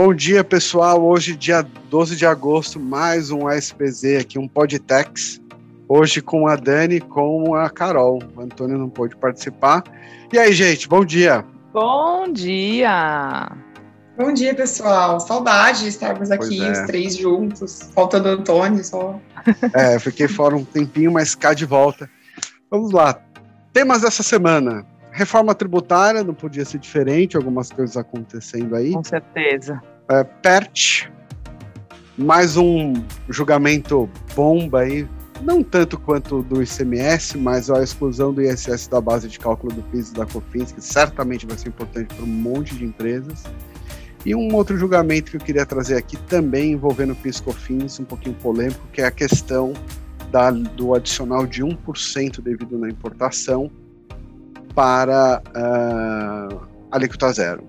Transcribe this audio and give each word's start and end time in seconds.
Bom 0.00 0.14
dia, 0.14 0.42
pessoal. 0.42 1.04
Hoje, 1.04 1.36
dia 1.36 1.60
12 1.90 2.16
de 2.16 2.24
agosto, 2.24 2.80
mais 2.80 3.30
um 3.30 3.50
SPZ 3.50 4.16
aqui, 4.20 4.38
um 4.38 4.48
Podtex. 4.48 5.38
Hoje 5.86 6.22
com 6.22 6.46
a 6.46 6.56
Dani 6.56 6.94
e 6.94 7.00
com 7.00 7.54
a 7.54 7.68
Carol. 7.68 8.18
O 8.34 8.40
Antônio 8.40 8.78
não 8.78 8.88
pôde 8.88 9.14
participar. 9.14 9.84
E 10.32 10.38
aí, 10.38 10.54
gente, 10.54 10.88
bom 10.88 11.04
dia. 11.04 11.44
Bom 11.70 12.32
dia. 12.32 13.52
Bom 14.16 14.32
dia, 14.32 14.54
pessoal. 14.54 15.20
Saudade 15.20 15.80
de 15.80 15.88
estarmos 15.88 16.30
aqui, 16.30 16.64
é. 16.64 16.72
os 16.72 16.78
três 16.86 17.16
juntos. 17.16 17.90
Faltando 17.94 18.28
o 18.28 18.32
Antônio 18.32 18.82
só. 18.82 19.20
É, 19.74 19.98
fiquei 19.98 20.28
fora 20.28 20.56
um 20.56 20.64
tempinho, 20.64 21.12
mas 21.12 21.34
cá 21.34 21.52
de 21.52 21.66
volta. 21.66 22.08
Vamos 22.70 22.92
lá. 22.92 23.20
Temas 23.72 24.02
dessa 24.02 24.22
semana. 24.22 24.86
Reforma 25.10 25.56
tributária, 25.56 26.22
não 26.22 26.32
podia 26.32 26.64
ser 26.64 26.78
diferente, 26.78 27.36
algumas 27.36 27.68
coisas 27.68 27.96
acontecendo 27.96 28.76
aí. 28.76 28.92
Com 28.92 29.02
certeza. 29.02 29.82
É, 30.08 30.22
PERT, 30.22 31.10
mais 32.16 32.56
um 32.56 32.94
julgamento 33.28 34.08
bomba 34.36 34.82
aí, 34.82 35.08
não 35.42 35.64
tanto 35.64 35.98
quanto 35.98 36.42
do 36.44 36.62
ICMS, 36.62 37.36
mas 37.38 37.68
a 37.70 37.82
exclusão 37.82 38.32
do 38.32 38.40
ISS 38.40 38.86
da 38.86 39.00
base 39.00 39.26
de 39.26 39.40
cálculo 39.40 39.72
do 39.72 39.82
PIS 39.82 40.10
e 40.10 40.14
da 40.14 40.26
COFINS, 40.26 40.70
que 40.70 40.80
certamente 40.80 41.46
vai 41.46 41.58
ser 41.58 41.70
importante 41.70 42.14
para 42.14 42.24
um 42.24 42.28
monte 42.28 42.76
de 42.76 42.84
empresas. 42.84 43.42
E 44.24 44.32
um 44.32 44.54
outro 44.54 44.76
julgamento 44.76 45.32
que 45.32 45.38
eu 45.38 45.40
queria 45.40 45.66
trazer 45.66 45.96
aqui 45.96 46.16
também 46.16 46.72
envolvendo 46.72 47.14
o 47.14 47.16
PIS 47.16 47.40
COFINS, 47.40 47.98
um 47.98 48.04
pouquinho 48.04 48.36
polêmico, 48.36 48.86
que 48.92 49.00
é 49.00 49.06
a 49.06 49.10
questão 49.10 49.72
da, 50.30 50.50
do 50.50 50.94
adicional 50.94 51.46
de 51.46 51.62
1% 51.62 52.40
devido 52.40 52.78
na 52.78 52.88
importação 52.88 53.70
para 54.74 55.42
uh, 55.48 56.60
alíquota 56.90 57.32
zero. 57.32 57.64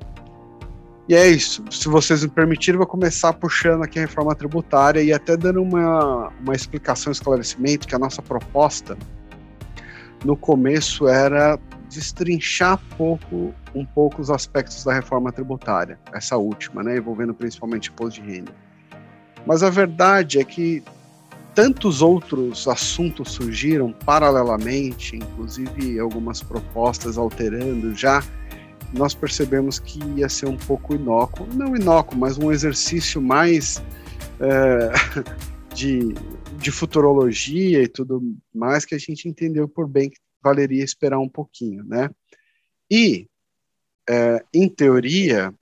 E 1.09 1.16
é 1.16 1.27
isso. 1.27 1.63
Se 1.69 1.89
vocês 1.89 2.23
me 2.23 2.30
permitirem, 2.30 2.77
vou 2.77 2.88
começar 2.88 3.33
puxando 3.33 3.83
aqui 3.83 4.00
a 4.00 4.03
reforma 4.03 4.33
tributária 4.35 5.02
e 5.02 5.11
até 5.11 5.35
dando 5.35 5.61
uma, 5.61 6.30
uma 6.39 6.55
explicação, 6.55 7.11
esclarecimento, 7.11 7.88
que 7.88 7.95
a 7.95 8.00
nossa 8.00 8.22
proposta 8.22 8.97
no 10.23 10.38
começo 10.38 11.07
era 11.07 11.59
destrinchar 11.89 12.80
pouco, 12.97 13.53
um 13.75 13.83
pouco 13.83 14.22
os 14.22 14.30
aspectos 14.30 14.83
da 14.85 14.94
reforma 14.94 15.31
tributária, 15.31 16.00
essa 16.13 16.38
última, 16.38 16.81
né, 16.81 16.97
envolvendo 16.97 17.33
principalmente 17.33 17.89
imposto 17.89 18.22
de 18.22 18.31
renda. 18.31 18.53
Mas 19.45 19.63
a 19.63 19.69
verdade 19.69 20.39
é 20.39 20.44
que 20.44 20.83
tantos 21.53 22.02
outros 22.02 22.67
assuntos 22.67 23.31
surgiram 23.31 23.91
paralelamente, 23.91 25.16
inclusive 25.16 25.99
algumas 25.99 26.41
propostas 26.41 27.17
alterando 27.17 27.94
já, 27.95 28.23
nós 28.94 29.13
percebemos 29.13 29.79
que 29.79 29.99
ia 30.16 30.27
ser 30.27 30.47
um 30.47 30.57
pouco 30.57 30.94
inócuo, 30.94 31.47
não 31.53 31.75
inócuo, 31.75 32.17
mas 32.17 32.38
um 32.38 32.52
exercício 32.52 33.22
mais 33.22 33.81
é, 34.39 34.91
de, 35.73 36.13
de 36.57 36.72
futurologia 36.72 37.81
e 37.81 37.88
tudo 37.88 38.22
mais 38.53 38.85
que 38.85 38.95
a 38.95 38.99
gente 38.99 39.27
entendeu 39.27 39.67
por 39.67 39.88
bem 39.88 40.09
que 40.09 40.19
valeria 40.44 40.83
esperar 40.83 41.19
um 41.19 41.29
pouquinho, 41.29 41.83
né? 41.83 42.09
E, 42.89 43.27
é, 44.09 44.44
em 44.53 44.67
teoria, 44.67 45.53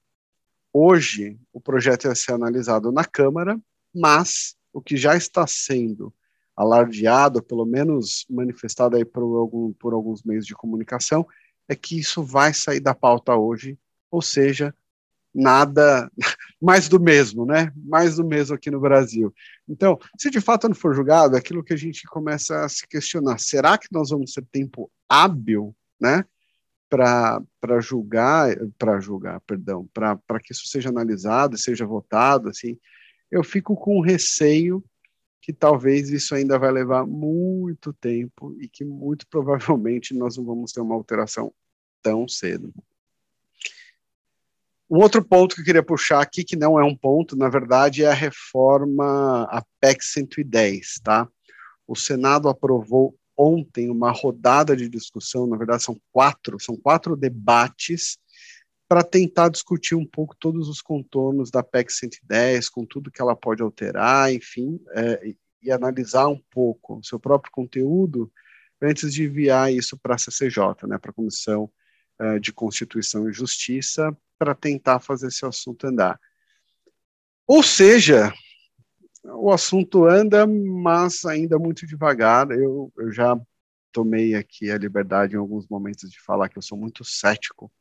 hoje 0.74 1.38
o 1.54 1.60
projeto 1.60 2.06
ia 2.06 2.16
ser 2.16 2.32
analisado 2.32 2.92
na 2.92 3.06
Câmara, 3.06 3.60
mas 3.94 4.56
o 4.80 4.82
que 4.82 4.96
já 4.96 5.16
está 5.16 5.46
sendo 5.46 6.14
alardeado, 6.56 7.44
pelo 7.44 7.66
menos 7.66 8.26
manifestado 8.30 8.96
aí 8.96 9.06
por, 9.06 9.22
algum, 9.22 9.74
por 9.74 9.94
alguns 9.94 10.24
meios 10.24 10.46
de 10.46 10.56
comunicação, 10.56 11.28
é 11.68 11.76
que 11.76 12.00
isso 12.00 12.24
vai 12.24 12.54
sair 12.54 12.80
da 12.80 12.96
pauta 12.96 13.36
hoje, 13.36 13.78
ou 14.10 14.22
seja, 14.22 14.74
nada 15.36 16.10
mais 16.62 16.88
do 16.90 17.00
mesmo, 17.00 17.46
né? 17.46 17.72
Mais 17.76 18.16
do 18.16 18.26
mesmo 18.26 18.56
aqui 18.56 18.72
no 18.72 18.80
Brasil. 18.80 19.34
Então, 19.68 20.00
se 20.18 20.30
de 20.30 20.42
fato 20.42 20.68
não 20.68 20.76
for 20.76 20.96
julgado, 20.96 21.36
é 21.36 21.40
aquilo 21.40 21.64
que 21.64 21.74
a 21.74 21.78
gente 21.78 22.04
começa 22.08 22.64
a 22.64 22.70
se 22.70 22.88
questionar: 22.88 23.38
será 23.38 23.78
que 23.78 23.88
nós 23.92 24.10
vamos 24.10 24.34
ter 24.34 24.46
tempo 24.52 24.90
hábil, 25.08 25.76
né? 26.00 26.26
Para 26.90 27.80
julgar, 27.80 28.56
para 28.78 29.00
julgar, 29.00 29.40
perdão, 29.42 29.88
para 29.94 30.40
que 30.42 30.54
isso 30.54 30.66
seja 30.68 30.90
analisado, 30.90 31.58
seja 31.58 31.86
votado, 31.86 32.50
assim, 32.50 32.80
eu 33.32 33.44
fico 33.44 33.76
com 33.76 34.02
receio 34.02 34.84
que 35.42 35.54
talvez 35.54 36.10
isso 36.10 36.36
ainda 36.36 36.60
vai 36.60 36.72
levar 36.72 37.06
muito 37.06 37.94
tempo 37.94 38.56
e 38.60 38.68
que 38.68 38.84
muito 38.84 39.26
provavelmente 39.30 40.14
nós 40.14 40.38
não 40.38 40.46
vamos 40.46 40.72
ter 40.72 40.82
uma 40.82 40.96
alteração 40.96 41.54
tão 42.02 42.28
cedo. 42.28 42.74
Um 44.90 44.98
outro 44.98 45.24
ponto 45.24 45.56
que 45.56 45.62
eu 45.62 45.66
queria 45.66 45.84
puxar 45.84 46.20
aqui, 46.20 46.44
que 46.44 46.56
não 46.56 46.80
é 46.80 46.84
um 46.84 46.96
ponto, 46.96 47.36
na 47.36 47.48
verdade, 47.48 48.04
é 48.04 48.08
a 48.08 48.14
reforma, 48.14 49.44
a 49.44 49.64
PEC 49.80 50.04
110, 50.04 50.96
tá? 51.04 51.30
O 51.88 51.96
Senado 51.96 52.50
aprovou 52.50 53.16
ontem 53.38 53.90
uma 53.90 54.12
rodada 54.12 54.76
de 54.76 54.90
discussão, 54.90 55.48
na 55.48 55.56
verdade 55.56 55.84
são 55.84 55.96
quatro, 56.12 56.60
são 56.60 56.76
quatro 56.76 57.16
debates 57.16 58.18
para 58.90 59.04
tentar 59.04 59.50
discutir 59.50 59.94
um 59.94 60.06
pouco 60.06 60.36
todos 60.36 60.68
os 60.68 60.82
contornos 60.82 61.52
da 61.52 61.62
PEC 61.62 61.94
110, 61.94 62.70
com 62.70 62.84
tudo 62.84 63.12
que 63.12 63.22
ela 63.22 63.36
pode 63.36 63.62
alterar, 63.62 64.34
enfim, 64.34 64.82
é, 64.94 65.36
e, 65.62 65.72
analisar 65.72 66.28
um 66.28 66.42
pouco 66.50 66.98
o 66.98 67.04
seu 67.04 67.20
próprio 67.20 67.52
conteúdo 67.52 68.32
antes 68.82 69.14
de 69.14 69.26
enviar 69.26 69.72
isso 69.72 69.96
para 70.00 70.16
a 70.16 70.18
CCJ, 70.18 70.88
né, 70.88 70.98
para 70.98 71.12
a 71.12 71.14
Comissão 71.14 71.70
é, 72.18 72.40
de 72.40 72.52
Constituição 72.52 73.30
e 73.30 73.34
Justiça, 73.34 74.18
para 74.40 74.56
tentar 74.56 75.00
fazer 75.00 75.28
esse 75.28 75.46
assunto 75.46 75.86
andar. 75.86 76.20
Ou 77.46 77.62
seja, 77.62 78.34
o 79.24 79.52
assunto 79.52 80.06
anda, 80.06 80.48
mas 80.48 81.26
ainda 81.26 81.60
muito 81.60 81.86
devagar. 81.86 82.50
Eu, 82.50 82.92
eu 82.98 83.12
já 83.12 83.40
tomei 83.92 84.34
aqui 84.34 84.72
a 84.72 84.78
liberdade 84.78 85.36
em 85.36 85.40
alguns 85.40 85.68
momentos 85.68 86.10
de 86.10 86.20
falar 86.20 86.50
que 86.50 86.58
eu 86.58 86.62
sou 86.64 86.78
muito 86.78 87.04
cético 87.04 87.72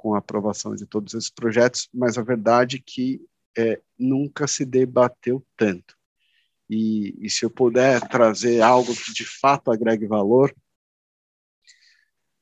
com 0.00 0.14
a 0.14 0.18
aprovação 0.18 0.74
de 0.74 0.86
todos 0.86 1.12
esses 1.12 1.28
projetos, 1.28 1.86
mas 1.92 2.16
a 2.16 2.22
verdade 2.22 2.78
é 2.78 2.82
que 2.82 3.20
é, 3.54 3.78
nunca 3.98 4.46
se 4.46 4.64
debateu 4.64 5.44
tanto. 5.58 5.94
E, 6.70 7.14
e, 7.20 7.28
se 7.28 7.44
eu 7.44 7.50
puder 7.50 8.00
trazer 8.08 8.62
algo 8.62 8.94
que 8.94 9.12
de 9.12 9.26
fato 9.26 9.70
agregue 9.70 10.06
valor, 10.06 10.54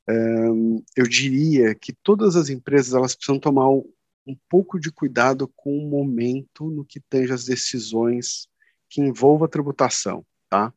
um, 0.08 0.80
eu 0.96 1.08
diria 1.08 1.74
que 1.74 1.92
todas 1.92 2.36
as 2.36 2.48
empresas 2.48 2.94
elas 2.94 3.16
precisam 3.16 3.40
tomar 3.40 3.68
um, 3.68 3.82
um 4.24 4.36
pouco 4.48 4.78
de 4.78 4.92
cuidado 4.92 5.48
com 5.56 5.76
o 5.76 5.90
momento 5.90 6.70
no 6.70 6.84
que 6.84 7.00
tange 7.00 7.32
as 7.32 7.44
decisões 7.44 8.46
que 8.88 9.00
envolvam 9.00 9.46
a 9.46 9.50
tributação, 9.50 10.24
tá? 10.48 10.72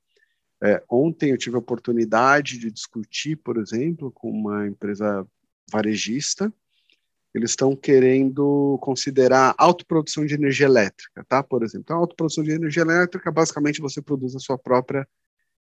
É, 0.63 0.83
ontem 0.89 1.29
eu 1.29 1.37
tive 1.37 1.57
a 1.57 1.59
oportunidade 1.59 2.57
de 2.57 2.71
discutir, 2.71 3.35
por 3.35 3.57
exemplo, 3.57 4.11
com 4.11 4.31
uma 4.31 4.65
empresa 4.65 5.27
varejista 5.71 6.51
eles 7.33 7.51
estão 7.51 7.75
querendo 7.75 8.77
considerar 8.81 9.55
autoprodução 9.57 10.25
de 10.25 10.33
energia 10.33 10.65
elétrica, 10.65 11.23
tá? 11.27 11.41
Por 11.41 11.63
exemplo, 11.63 11.83
então, 11.83 11.97
a 11.97 11.99
autoprodução 11.99 12.43
de 12.43 12.51
energia 12.51 12.81
elétrica, 12.81 13.31
basicamente, 13.31 13.79
você 13.79 14.01
produz 14.01 14.35
a 14.35 14.39
sua 14.39 14.57
própria 14.57 15.07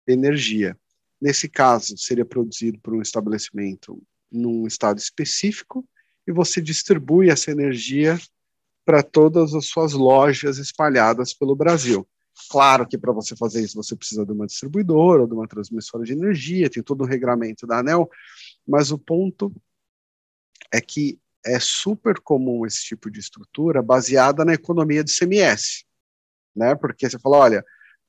energia. 0.08 0.78
Nesse 1.20 1.50
caso, 1.50 1.98
seria 1.98 2.26
produzido 2.26 2.80
por 2.80 2.94
um 2.94 3.02
estabelecimento 3.02 4.02
num 4.32 4.68
estado 4.68 5.00
específico 5.00 5.88
e 6.28 6.32
você 6.32 6.62
distribui 6.62 7.30
essa 7.30 7.52
energia 7.52 8.20
para 8.84 9.02
todas 9.02 9.56
as 9.56 9.66
suas 9.66 9.94
lojas 9.94 10.60
espalhadas 10.60 11.34
pelo 11.34 11.56
Brasil. 11.56 12.08
Claro 12.50 12.88
que 12.88 12.98
para 12.98 13.14
você 13.14 13.36
fazer 13.36 13.64
isso 13.64 13.76
você 13.76 13.96
precisa 13.96 14.26
de 14.26 14.32
uma 14.32 14.46
distribuidora 14.46 15.22
ou 15.22 15.28
de 15.28 15.34
uma 15.34 15.48
transmissora 15.48 16.04
de 16.04 16.14
energia, 16.14 16.70
tem 16.70 16.84
todo 16.84 17.02
o 17.02 17.08
regramento 17.08 17.66
da 17.66 17.80
ANEL, 17.80 18.10
mas 18.68 18.92
o 18.92 19.00
ponto 19.00 19.52
é 20.72 20.82
que 20.82 21.18
é 21.46 21.60
super 21.60 22.20
comum 22.20 22.66
esse 22.66 22.84
tipo 22.84 23.10
de 23.10 23.20
estrutura 23.20 23.82
baseada 23.82 24.44
na 24.44 24.54
economia 24.54 25.04
de 25.04 25.16
CMS, 25.16 25.86
né? 26.56 26.74
Porque 26.76 27.10
você 27.10 27.20
fala, 27.20 27.38
olha, 27.38 27.66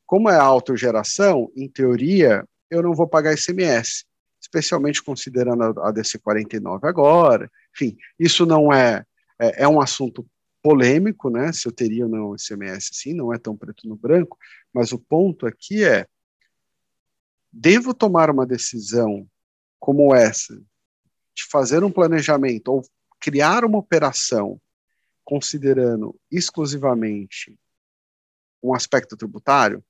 como 0.06 0.30
é 0.30 0.36
autogeração, 0.36 1.50
em 1.54 1.68
teoria, 1.68 2.46
eu 2.70 2.82
não 2.82 2.94
vou 2.94 3.06
pagar 3.06 3.34
ICMS, 3.34 4.04
especialmente 4.40 5.02
considerando 5.02 5.80
a 5.80 5.90
DC 5.90 6.18
49 6.18 6.86
agora. 6.86 7.50
Enfim, 7.74 7.96
isso 8.18 8.46
não 8.46 8.72
é, 8.72 9.04
é, 9.38 9.64
é 9.64 9.68
um 9.68 9.80
assunto 9.80 10.26
polêmico, 10.62 11.28
né? 11.28 11.52
Se 11.52 11.68
eu 11.68 11.72
teria 11.72 12.04
ou 12.04 12.10
não 12.10 12.34
ICMS, 12.34 12.90
sim, 12.92 13.14
não 13.14 13.32
é 13.32 13.38
tão 13.38 13.56
preto 13.56 13.88
no 13.88 13.96
branco, 13.96 14.38
mas 14.72 14.92
o 14.92 14.98
ponto 14.98 15.46
aqui 15.46 15.84
é 15.84 16.06
devo 17.52 17.94
tomar 17.94 18.30
uma 18.30 18.46
decisão 18.46 19.26
como 19.78 20.14
essa 20.14 20.54
de 21.34 21.44
fazer 21.50 21.84
um 21.84 21.92
planejamento 21.92 22.68
ou 22.68 22.82
criar 23.20 23.64
uma 23.64 23.78
operação 23.78 24.60
considerando 25.24 26.18
exclusivamente 26.30 27.58
um 28.62 28.74
aspecto 28.74 29.16
tributário, 29.16 29.84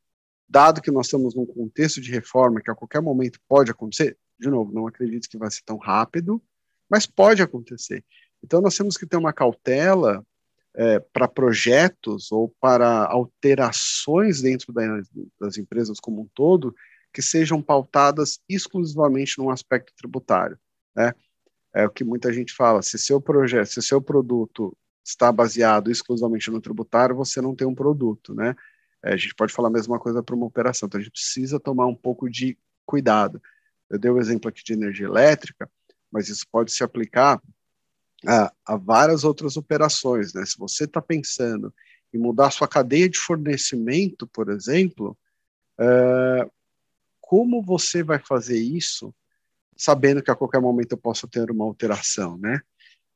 dado 0.48 0.80
que 0.80 0.90
nós 0.90 1.06
estamos 1.06 1.34
num 1.34 1.46
contexto 1.46 2.00
de 2.00 2.10
reforma 2.10 2.60
que 2.60 2.70
a 2.70 2.74
qualquer 2.74 3.00
momento 3.00 3.38
pode 3.48 3.70
acontecer, 3.70 4.16
de 4.38 4.48
novo, 4.48 4.72
não 4.72 4.86
acredito 4.86 5.28
que 5.28 5.38
vai 5.38 5.50
ser 5.50 5.62
tão 5.64 5.76
rápido, 5.76 6.42
mas 6.88 7.06
pode 7.06 7.42
acontecer. 7.42 8.04
Então, 8.42 8.60
nós 8.60 8.76
temos 8.76 8.96
que 8.96 9.06
ter 9.06 9.16
uma 9.16 9.32
cautela 9.32 10.24
é, 10.74 11.00
para 11.00 11.26
projetos 11.26 12.30
ou 12.30 12.54
para 12.60 13.06
alterações 13.06 14.42
dentro 14.42 14.72
da, 14.72 14.82
das 15.40 15.56
empresas 15.56 15.98
como 15.98 16.22
um 16.22 16.28
todo 16.34 16.74
que 17.12 17.22
sejam 17.22 17.62
pautadas 17.62 18.38
exclusivamente 18.48 19.38
num 19.38 19.48
aspecto 19.48 19.92
tributário. 19.96 20.58
Né? 20.94 21.14
É 21.76 21.84
o 21.84 21.90
que 21.90 22.02
muita 22.02 22.32
gente 22.32 22.54
fala: 22.54 22.80
se 22.80 22.98
seu 22.98 23.20
projeto, 23.20 23.66
se 23.66 23.82
seu 23.82 24.00
produto 24.00 24.74
está 25.04 25.30
baseado 25.30 25.90
exclusivamente 25.90 26.50
no 26.50 26.58
tributário, 26.58 27.14
você 27.14 27.38
não 27.38 27.54
tem 27.54 27.68
um 27.68 27.74
produto, 27.74 28.34
né? 28.34 28.56
É, 29.04 29.12
a 29.12 29.16
gente 29.16 29.34
pode 29.34 29.52
falar 29.52 29.68
a 29.68 29.72
mesma 29.72 29.98
coisa 29.98 30.22
para 30.22 30.34
uma 30.34 30.46
operação, 30.46 30.86
então 30.86 30.98
a 30.98 31.02
gente 31.02 31.12
precisa 31.12 31.60
tomar 31.60 31.86
um 31.86 31.94
pouco 31.94 32.30
de 32.30 32.56
cuidado. 32.86 33.42
Eu 33.90 33.98
dei 33.98 34.10
o 34.10 34.14
um 34.14 34.18
exemplo 34.18 34.48
aqui 34.48 34.64
de 34.64 34.72
energia 34.72 35.06
elétrica, 35.06 35.70
mas 36.10 36.30
isso 36.30 36.46
pode 36.50 36.72
se 36.72 36.82
aplicar 36.82 37.42
a, 38.26 38.50
a 38.64 38.76
várias 38.78 39.22
outras 39.22 39.58
operações, 39.58 40.32
né? 40.32 40.46
Se 40.46 40.56
você 40.56 40.84
está 40.84 41.02
pensando 41.02 41.74
em 42.10 42.16
mudar 42.16 42.50
sua 42.50 42.66
cadeia 42.66 43.06
de 43.06 43.18
fornecimento, 43.18 44.26
por 44.26 44.48
exemplo, 44.48 45.14
é, 45.78 46.50
como 47.20 47.62
você 47.62 48.02
vai 48.02 48.18
fazer 48.18 48.58
isso, 48.58 49.14
sabendo 49.76 50.22
que 50.22 50.30
a 50.30 50.36
qualquer 50.36 50.60
momento 50.60 50.92
eu 50.92 50.98
posso 50.98 51.28
ter 51.28 51.50
uma 51.50 51.64
alteração, 51.64 52.38
né? 52.38 52.60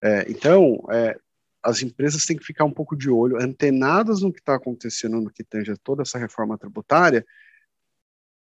É, 0.03 0.31
então, 0.31 0.85
é, 0.91 1.19
as 1.63 1.83
empresas 1.83 2.25
têm 2.25 2.37
que 2.37 2.45
ficar 2.45 2.65
um 2.65 2.73
pouco 2.73 2.97
de 2.97 3.11
olho, 3.11 3.41
antenadas 3.41 4.23
no 4.23 4.33
que 4.33 4.41
está 4.41 4.55
acontecendo, 4.55 5.21
no 5.21 5.31
que 5.31 5.45
tange 5.45 5.75
toda 5.83 6.03
essa 6.03 6.19
reforma 6.19 6.57
tributária, 6.57 7.25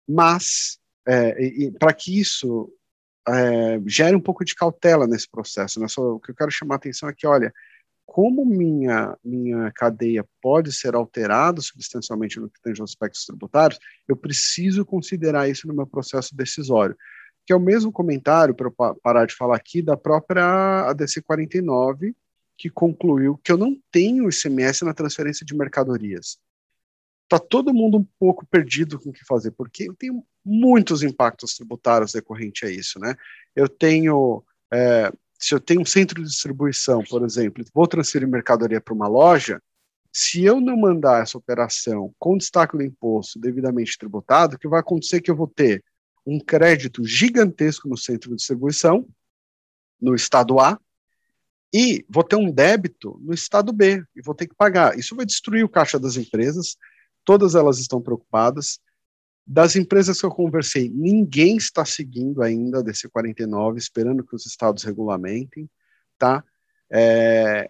mas 0.08 0.78
é, 1.06 1.70
para 1.78 1.92
que 1.92 2.18
isso 2.18 2.72
é, 3.28 3.80
gere 3.86 4.16
um 4.16 4.20
pouco 4.20 4.44
de 4.44 4.54
cautela 4.54 5.06
nesse 5.06 5.28
processo. 5.28 5.80
Né? 5.80 5.88
Só, 5.88 6.14
o 6.14 6.20
que 6.20 6.30
eu 6.30 6.34
quero 6.34 6.50
chamar 6.50 6.76
a 6.76 6.78
atenção 6.78 7.08
é 7.08 7.14
que, 7.14 7.26
olha, 7.26 7.52
como 8.06 8.44
minha, 8.44 9.16
minha 9.22 9.70
cadeia 9.72 10.24
pode 10.40 10.72
ser 10.72 10.94
alterada 10.94 11.60
substancialmente 11.60 12.40
no 12.40 12.48
que 12.48 12.60
tange 12.62 12.80
aos 12.80 12.90
aspectos 12.90 13.26
tributários, 13.26 13.78
eu 14.08 14.16
preciso 14.16 14.84
considerar 14.84 15.48
isso 15.48 15.68
no 15.68 15.74
meu 15.74 15.86
processo 15.86 16.34
decisório. 16.34 16.96
Que 17.48 17.52
é 17.54 17.56
o 17.56 17.60
mesmo 17.60 17.90
comentário, 17.90 18.54
para 18.54 18.70
parar 19.02 19.24
de 19.24 19.34
falar 19.34 19.56
aqui, 19.56 19.80
da 19.80 19.96
própria 19.96 20.90
ADC 20.90 21.22
49, 21.22 22.14
que 22.58 22.68
concluiu 22.68 23.40
que 23.42 23.50
eu 23.50 23.56
não 23.56 23.74
tenho 23.90 24.28
ICMS 24.28 24.84
na 24.84 24.92
transferência 24.92 25.46
de 25.46 25.56
mercadorias. 25.56 26.38
Está 27.24 27.38
todo 27.38 27.72
mundo 27.72 27.96
um 27.96 28.06
pouco 28.20 28.44
perdido 28.44 29.00
com 29.00 29.08
o 29.08 29.12
que 29.14 29.24
fazer, 29.24 29.52
porque 29.52 29.88
eu 29.88 29.94
tenho 29.94 30.22
muitos 30.44 31.02
impactos 31.02 31.56
tributários 31.56 32.12
decorrente 32.12 32.66
a 32.66 32.70
isso, 32.70 33.00
né? 33.00 33.14
Eu 33.56 33.66
tenho, 33.66 34.44
é, 34.70 35.10
se 35.38 35.54
eu 35.54 35.60
tenho 35.60 35.80
um 35.80 35.86
centro 35.86 36.22
de 36.22 36.28
distribuição, 36.28 37.02
por 37.02 37.24
exemplo, 37.24 37.64
vou 37.72 37.86
transferir 37.86 38.28
mercadoria 38.28 38.78
para 38.78 38.92
uma 38.92 39.08
loja, 39.08 39.58
se 40.12 40.44
eu 40.44 40.60
não 40.60 40.76
mandar 40.76 41.22
essa 41.22 41.38
operação 41.38 42.14
com 42.18 42.36
destaque 42.36 42.76
do 42.76 42.82
imposto 42.82 43.40
devidamente 43.40 43.96
tributado, 43.96 44.56
o 44.56 44.58
que 44.58 44.68
vai 44.68 44.80
acontecer 44.80 45.16
é 45.16 45.20
que 45.22 45.30
eu 45.30 45.36
vou 45.36 45.48
ter 45.48 45.82
um 46.28 46.38
crédito 46.38 47.02
gigantesco 47.04 47.88
no 47.88 47.96
centro 47.96 48.28
de 48.30 48.36
distribuição, 48.36 49.08
no 49.98 50.14
estado 50.14 50.60
A, 50.60 50.78
e 51.72 52.04
vou 52.06 52.22
ter 52.22 52.36
um 52.36 52.52
débito 52.52 53.18
no 53.22 53.32
estado 53.32 53.72
B 53.72 54.04
e 54.14 54.20
vou 54.20 54.34
ter 54.34 54.46
que 54.46 54.54
pagar. 54.54 54.98
Isso 54.98 55.16
vai 55.16 55.24
destruir 55.24 55.64
o 55.64 55.68
caixa 55.70 55.98
das 55.98 56.16
empresas, 56.16 56.76
todas 57.24 57.54
elas 57.54 57.78
estão 57.78 58.02
preocupadas. 58.02 58.78
Das 59.46 59.74
empresas 59.74 60.20
que 60.20 60.26
eu 60.26 60.30
conversei, 60.30 60.90
ninguém 60.90 61.56
está 61.56 61.82
seguindo 61.82 62.42
ainda 62.42 62.82
desse 62.82 63.08
49, 63.08 63.78
esperando 63.78 64.22
que 64.22 64.36
os 64.36 64.44
estados 64.44 64.84
regulamentem, 64.84 65.66
tá? 66.18 66.44
É, 66.92 67.66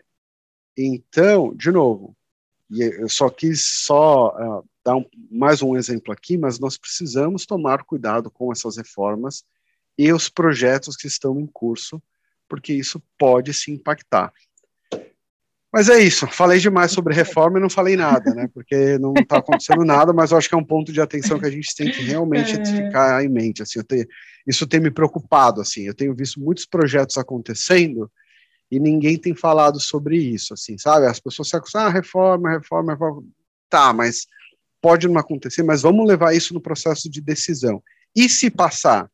então, 0.76 1.54
de 1.54 1.70
novo, 1.70 2.16
eu 2.70 3.09
só 3.09 3.31
quis 3.31 3.65
só 3.65 4.29
uh, 4.29 4.69
dar 4.85 4.97
um, 4.97 5.05
mais 5.31 5.62
um 5.62 5.76
exemplo 5.76 6.12
aqui, 6.12 6.37
mas 6.37 6.59
nós 6.59 6.76
precisamos 6.76 7.47
tomar 7.47 7.85
cuidado 7.85 8.31
com 8.31 8.53
essas 8.53 8.76
reformas 8.76 9.43
e 9.97 10.12
os 10.12 10.29
projetos 10.29 10.97
que 10.97 11.06
estão 11.06 11.38
em 11.41 11.47
curso, 11.47 12.00
porque 12.49 12.73
isso 12.73 13.03
pode 13.19 13.53
se 13.55 13.70
impactar. 13.70 14.32
Mas 15.73 15.91
é 15.91 15.99
isso, 15.99 16.26
falei 16.26 16.59
demais 16.59 16.93
sobre 16.93 17.15
reforma 17.15 17.59
e 17.59 17.62
não 17.62 17.69
falei 17.69 17.94
nada, 17.94 18.35
né? 18.35 18.49
Porque 18.55 18.99
não 18.99 19.12
está 19.14 19.37
acontecendo 19.38 19.85
nada, 19.85 20.14
mas 20.14 20.31
eu 20.31 20.38
acho 20.38 20.49
que 20.49 20.55
é 20.55 20.59
um 20.59 20.64
ponto 20.64 20.91
de 20.91 21.00
atenção 21.00 21.38
que 21.38 21.44
a 21.44 21.50
gente 21.50 21.75
tem 21.76 21.91
que 21.91 22.03
realmente 22.03 22.59
é. 22.59 22.64
ficar 22.64 23.23
em 23.23 23.29
mente. 23.29 23.62
Assim, 23.62 23.82
ter, 23.82 24.09
isso 24.47 24.67
tem 24.67 24.81
me 24.81 24.91
preocupado, 24.91 25.61
assim. 25.61 25.82
Eu 25.87 25.94
tenho 25.94 26.14
visto 26.14 26.41
muitos 26.41 26.64
projetos 26.64 27.19
acontecendo 27.19 28.11
e 28.70 28.79
ninguém 28.79 29.19
tem 29.19 29.35
falado 29.35 29.81
sobre 29.81 30.17
isso, 30.17 30.53
assim, 30.55 30.76
sabe? 30.76 31.06
As 31.06 31.20
pessoas 31.20 31.49
se 31.49 31.56
acostumam, 31.56 31.87
ah, 31.87 31.91
reforma, 31.91 32.50
reforma, 32.50 32.93
reforma. 32.93 33.25
Tá, 33.69 33.93
mas 33.93 34.26
pode 34.81 35.09
não 35.09 35.19
acontecer, 35.19 35.62
mas 35.62 35.82
vamos 35.82 36.06
levar 36.06 36.35
isso 36.35 36.53
no 36.55 36.61
processo 36.61 37.09
de 37.09 37.20
decisão. 37.20 37.82
E 38.15 38.29
se 38.29 38.50
passar? 38.50 39.11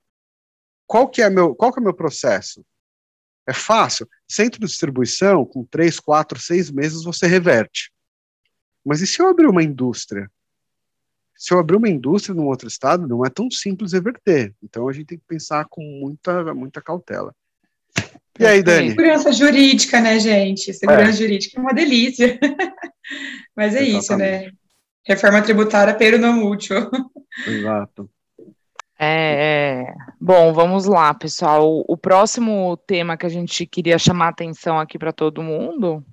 Qual 0.87 1.09
que 1.09 1.23
é 1.23 1.31
meu, 1.31 1.55
qual 1.55 1.73
que 1.73 1.81
é 1.81 1.83
meu 1.83 1.95
processo? 1.95 2.65
É 3.47 3.53
fácil. 3.53 4.09
Centro 4.29 4.61
de 4.61 4.67
distribuição, 4.67 5.45
com 5.45 5.65
três, 5.65 6.01
quatro, 6.01 6.39
seis 6.39 6.71
meses, 6.71 7.05
você 7.05 7.27
reverte. 7.27 7.93
Mas 8.85 9.01
e 9.01 9.07
se 9.07 9.21
eu 9.21 9.29
abrir 9.29 9.47
uma 9.47 9.63
indústria? 9.63 10.31
Se 11.37 11.53
eu 11.53 11.59
abrir 11.59 11.77
uma 11.77 11.89
indústria 11.89 12.35
num 12.35 12.47
outro 12.47 12.69
estado, 12.69 13.09
não 13.09 13.25
é 13.25 13.31
tão 13.31 13.51
simples 13.51 13.93
reverter. 13.93 14.55
Então 14.63 14.89
a 14.89 14.93
gente 14.93 15.07
tem 15.07 15.19
que 15.19 15.25
pensar 15.27 15.67
com 15.67 15.83
muita, 15.83 16.55
muita 16.55 16.81
cautela. 16.81 17.35
E 18.39 18.45
aí, 18.45 18.63
Dani? 18.63 18.91
Segurança 18.91 19.33
jurídica, 19.33 20.01
né, 20.01 20.19
gente? 20.19 20.73
Segurança 20.73 21.11
é. 21.11 21.13
jurídica 21.13 21.59
é 21.59 21.63
uma 21.63 21.73
delícia. 21.73 22.39
Mas 23.57 23.75
é 23.75 23.83
Exatamente. 23.83 23.99
isso, 23.99 24.17
né? 24.17 24.51
Reforma 25.07 25.43
tributária, 25.43 25.95
pero 25.95 26.19
não 26.19 26.45
útil. 26.45 26.91
Exato. 27.47 28.11
É, 28.99 29.87
é, 29.87 29.95
bom, 30.21 30.53
vamos 30.53 30.87
lá, 30.87 31.13
pessoal. 31.13 31.85
O 31.87 31.97
próximo 31.97 32.77
tema 32.87 33.17
que 33.17 33.27
a 33.27 33.29
gente 33.29 33.67
queria 33.67 33.99
chamar 33.99 34.29
atenção 34.29 34.79
aqui 34.79 34.99
para 34.99 35.13
todo 35.13 35.43
mundo 35.43 36.05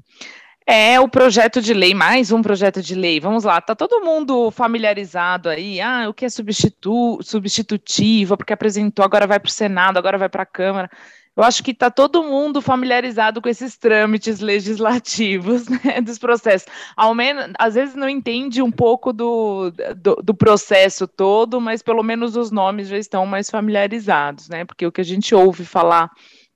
é 0.66 1.00
o 1.00 1.08
projeto 1.08 1.62
de 1.62 1.74
lei, 1.74 1.94
mais 1.94 2.32
um 2.32 2.42
projeto 2.42 2.82
de 2.82 2.96
lei. 2.96 3.20
Vamos 3.20 3.44
lá, 3.44 3.62
tá 3.62 3.76
todo 3.76 4.04
mundo 4.04 4.52
familiarizado 4.52 5.50
aí? 5.50 5.80
Ah, 5.80 6.08
o 6.10 6.14
que 6.14 6.26
é 6.26 6.30
substitu 6.30 7.20
substitutivo, 7.22 8.38
porque 8.38 8.54
apresentou, 8.54 9.06
agora 9.06 9.26
vai 9.26 9.40
para 9.40 9.50
o 9.50 9.52
Senado, 9.52 9.98
agora 9.98 10.18
vai 10.18 10.30
para 10.30 10.44
a 10.44 10.46
Câmara. 10.46 10.90
Eu 11.36 11.44
acho 11.44 11.64
que 11.64 11.72
está 11.72 11.90
todo 11.90 12.24
mundo 12.24 12.62
familiarizado 12.62 13.42
com 13.42 13.48
esses 13.48 13.78
trâmites 13.78 14.42
legislativos 14.42 15.68
né, 15.84 16.02
dos 16.02 16.20
processos. 16.20 16.68
Ao 16.96 17.16
menos, 17.16 17.52
às 17.58 17.76
vezes 17.76 17.96
não 17.96 18.10
entende 18.10 18.62
um 18.62 18.72
pouco 18.72 19.14
do, 19.14 19.72
do, 19.96 20.16
do, 20.16 20.34
processo 20.34 21.08
todo, 21.08 21.62
mas 21.62 21.82
pelo 21.82 22.04
menos 22.04 22.36
os 22.36 22.52
nomes 22.52 22.90
já 22.90 22.98
estão 22.98 23.26
mais 23.26 23.50
familiarizados, 23.50 24.50
né? 24.50 24.66
Porque 24.66 24.86
o 24.86 24.92
que 24.92 25.02
a 25.02 25.06
gente 25.06 25.34
ouve 25.34 25.64
falar 25.64 26.12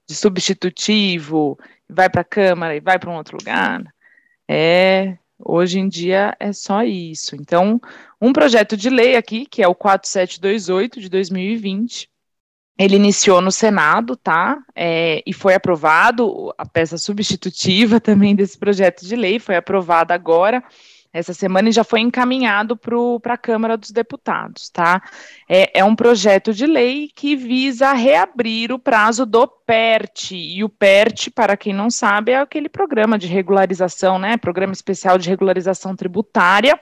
de 0.08 0.14
substitutivo, 0.14 1.58
vai 1.90 2.10
para 2.10 2.22
a 2.22 2.26
Câmara 2.26 2.76
e 2.76 2.82
vai 2.82 3.00
para 3.00 3.10
um 3.10 3.16
outro 3.16 3.38
lugar, 3.38 3.82
é 4.48 5.18
hoje 5.40 5.80
em 5.80 5.88
dia 5.88 6.36
é 6.40 6.52
só 6.54 6.84
isso. 6.84 7.36
Então, 7.36 7.80
um 8.22 8.34
projeto 8.34 8.76
de 8.78 8.90
lei 8.90 9.16
aqui, 9.16 9.46
que 9.46 9.64
é 9.64 9.68
o 9.68 9.76
4728 9.76 11.00
de 11.00 11.10
2020 11.10 12.10
ele 12.78 12.96
iniciou 12.96 13.42
no 13.42 13.52
Senado, 13.52 14.16
tá? 14.16 14.58
É, 14.76 15.24
e 15.26 15.32
foi 15.32 15.54
aprovado 15.54 16.54
a 16.58 16.66
peça 16.66 16.98
substitutiva 16.98 18.00
também 18.02 18.36
desse 18.36 18.58
projeto 18.58 19.06
de 19.06 19.16
lei, 19.16 19.40
foi 19.40 19.56
aprovada 19.56 20.14
agora 20.14 20.64
essa 21.16 21.34
semana 21.34 21.70
e 21.70 21.72
já 21.72 21.86
foi 21.86 22.02
encaminhado 22.02 22.76
para 22.76 23.36
a 23.36 23.38
Câmara 23.38 23.78
dos 23.78 23.90
Deputados, 23.90 24.68
tá? 24.68 25.02
É, 25.48 25.80
é, 25.80 25.82
um 25.82 25.96
projeto 25.96 26.54
de 26.54 26.66
lei 26.66 27.10
que 27.16 27.38
visa 27.38 27.94
reabrir 27.94 28.74
o 28.74 28.78
prazo 28.78 29.26
do 29.26 29.48
PERT, 29.48 30.32
e 30.34 30.62
o 30.62 30.68
PERT, 30.68 31.30
para 31.30 31.56
quem 31.56 31.74
não 31.74 31.90
sabe, 31.90 32.34
é 32.34 32.40
aquele 32.40 32.68
programa 32.68 33.18
de 33.18 33.28
regularização, 33.28 34.20
né? 34.20 34.36
Programa 34.36 34.74
Especial 34.74 35.18
de 35.18 35.30
Regularização 35.30 35.96
Tributária, 35.96 36.78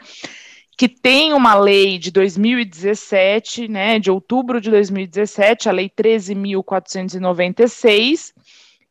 que 0.78 0.88
tem 0.88 1.34
uma 1.34 1.56
lei 1.56 1.98
de 1.98 2.12
2017, 2.12 3.68
né, 3.68 4.00
de 4.00 4.10
outubro 4.10 4.60
de 4.60 4.72
2017, 4.72 5.70
a 5.70 5.72
lei 5.72 5.88
13.496, 5.90 8.34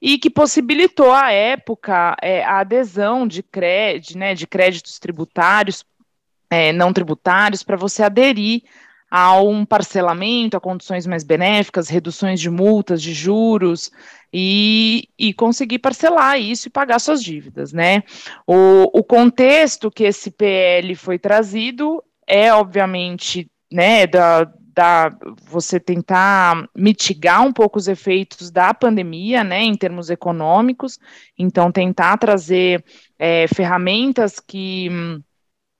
e 0.00 0.16
que 0.18 0.30
possibilitou 0.30 1.12
à 1.12 1.32
época 1.32 2.16
é, 2.20 2.44
a 2.44 2.60
adesão 2.60 3.26
de, 3.26 3.42
crédito, 3.42 4.18
né, 4.18 4.34
de 4.34 4.46
créditos 4.46 4.98
tributários, 4.98 5.84
é, 6.50 6.72
não 6.72 6.92
tributários, 6.92 7.62
para 7.62 7.76
você 7.76 8.02
aderir 8.02 8.62
a 9.14 9.38
um 9.42 9.62
parcelamento, 9.62 10.56
a 10.56 10.60
condições 10.60 11.06
mais 11.06 11.22
benéficas, 11.22 11.90
reduções 11.90 12.40
de 12.40 12.48
multas, 12.48 13.02
de 13.02 13.12
juros, 13.12 13.90
e, 14.32 15.06
e 15.18 15.34
conseguir 15.34 15.80
parcelar 15.80 16.40
isso 16.40 16.68
e 16.68 16.70
pagar 16.70 16.98
suas 16.98 17.22
dívidas, 17.22 17.74
né? 17.74 18.04
O, 18.46 18.88
o 18.90 19.04
contexto 19.04 19.90
que 19.90 20.04
esse 20.04 20.30
PL 20.30 20.94
foi 20.94 21.18
trazido 21.18 22.02
é, 22.26 22.54
obviamente, 22.54 23.50
né, 23.70 24.06
da, 24.06 24.50
da 24.74 25.14
você 25.44 25.78
tentar 25.78 26.66
mitigar 26.74 27.42
um 27.42 27.52
pouco 27.52 27.78
os 27.78 27.88
efeitos 27.88 28.50
da 28.50 28.72
pandemia, 28.72 29.44
né, 29.44 29.62
em 29.62 29.74
termos 29.74 30.08
econômicos, 30.08 30.98
então 31.38 31.70
tentar 31.70 32.16
trazer 32.16 32.82
é, 33.18 33.46
ferramentas 33.46 34.40
que 34.40 34.88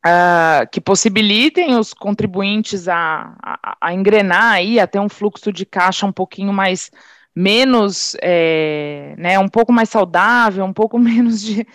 uh, 0.04 0.68
que 0.70 0.80
possibilitem 0.80 1.76
os 1.76 1.94
contribuintes 1.94 2.88
a, 2.88 3.34
a, 3.42 3.76
a, 3.80 3.94
engrenar 3.94 4.54
aí 4.54 4.78
até 4.80 5.00
um 5.00 5.08
fluxo 5.08 5.52
de 5.52 5.64
caixa 5.64 6.06
um 6.06 6.12
pouquinho 6.12 6.52
mais 6.52 6.90
menos, 7.34 8.14
é, 8.20 9.14
né, 9.16 9.38
um 9.38 9.48
pouco 9.48 9.72
mais 9.72 9.88
saudável, 9.88 10.64
um 10.64 10.72
pouco 10.72 10.98
menos 11.00 11.40
de 11.40 11.66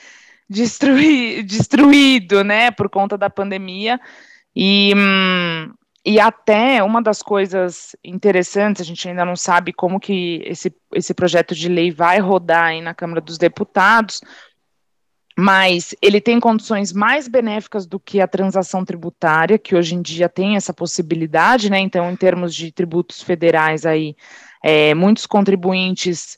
destruir, 0.50 1.44
destruído, 1.44 2.44
né, 2.44 2.72
por 2.72 2.90
conta 2.90 3.18
da 3.18 3.30
pandemia. 3.30 4.00
E, 4.56 4.94
hum, 4.96 5.74
e 6.06 6.20
até 6.20 6.82
uma 6.82 7.02
das 7.02 7.22
coisas 7.22 7.96
interessantes, 8.04 8.82
a 8.82 8.86
gente 8.86 9.08
ainda 9.10 9.26
não 9.26 9.36
sabe 9.36 9.74
como 9.74 10.00
que 10.00 10.42
esse, 10.46 10.74
esse 10.94 11.14
projeto 11.14 11.54
de 11.54 11.68
lei 11.68 11.92
vai 11.92 12.20
rodar 12.20 12.68
aí 12.68 12.82
na 12.82 12.94
Câmara 12.94 13.20
dos 13.20 13.38
Deputados, 13.38 14.22
mas 15.40 15.94
ele 16.02 16.20
tem 16.20 16.40
condições 16.40 16.92
mais 16.92 17.28
benéficas 17.28 17.86
do 17.86 18.00
que 18.00 18.20
a 18.20 18.28
transação 18.28 18.84
tributária, 18.84 19.60
que 19.60 19.76
hoje 19.76 19.94
em 19.94 20.02
dia 20.02 20.28
tem 20.28 20.56
essa 20.56 20.74
possibilidade, 20.74 21.70
né? 21.70 21.78
Então, 21.78 22.10
em 22.10 22.16
termos 22.16 22.56
de 22.56 22.72
tributos 22.72 23.22
federais 23.22 23.86
aí, 23.86 24.16
é, 24.64 24.96
muitos 24.96 25.28
contribuintes 25.28 26.38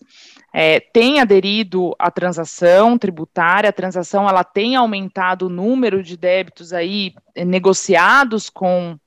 é, 0.53 0.81
têm 0.81 1.21
aderido 1.21 1.95
à 1.97 2.11
transação 2.11 2.97
tributária, 2.97 3.69
a 3.69 3.73
transação 3.73 4.27
ela 4.27 4.43
tem 4.43 4.75
aumentado 4.75 5.45
o 5.45 5.49
número 5.49 6.03
de 6.03 6.17
débitos 6.17 6.73
aí 6.73 7.13
negociados 7.47 8.49
com, 8.49 8.99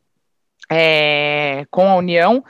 é, 0.70 1.66
com 1.70 1.86
a 1.90 1.96
União, 1.96 2.42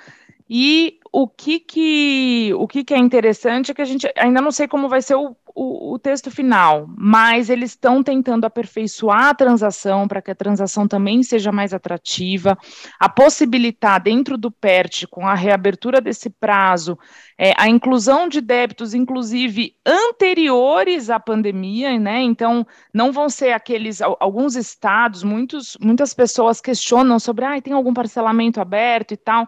e 0.48 1.00
o 1.12 1.28
que 1.28 1.60
que, 1.60 2.54
o 2.56 2.66
que 2.66 2.82
que 2.82 2.94
é 2.94 2.98
interessante 2.98 3.70
é 3.70 3.74
que 3.74 3.82
a 3.82 3.84
gente 3.84 4.10
ainda 4.16 4.40
não 4.40 4.50
sei 4.50 4.66
como 4.66 4.88
vai 4.88 5.02
ser 5.02 5.14
o, 5.14 5.36
o, 5.54 5.92
o 5.92 5.98
texto 5.98 6.30
final, 6.30 6.86
mas 6.96 7.50
eles 7.50 7.72
estão 7.72 8.02
tentando 8.02 8.46
aperfeiçoar 8.46 9.26
a 9.26 9.34
transação 9.34 10.08
para 10.08 10.22
que 10.22 10.30
a 10.30 10.34
transação 10.34 10.88
também 10.88 11.22
seja 11.22 11.52
mais 11.52 11.74
atrativa, 11.74 12.56
a 12.98 13.10
possibilitar 13.10 14.02
dentro 14.02 14.38
do 14.38 14.50
PERT, 14.50 15.04
com 15.10 15.26
a 15.28 15.34
reabertura 15.34 16.00
desse 16.00 16.30
prazo, 16.30 16.98
é, 17.38 17.52
a 17.58 17.68
inclusão 17.68 18.26
de 18.26 18.40
débitos, 18.40 18.94
inclusive 18.94 19.76
anteriores 19.84 21.10
à 21.10 21.20
pandemia, 21.20 21.98
né? 21.98 22.22
Então, 22.22 22.66
não 22.92 23.12
vão 23.12 23.28
ser 23.28 23.52
aqueles 23.52 24.00
alguns 24.00 24.56
estados, 24.56 25.22
muitos, 25.22 25.76
muitas 25.78 26.14
pessoas 26.14 26.58
questionam 26.58 27.18
sobre, 27.18 27.44
ah, 27.44 27.60
tem 27.60 27.74
algum 27.74 27.92
parcelamento 27.92 28.62
aberto 28.62 29.12
e 29.12 29.16
tal. 29.18 29.46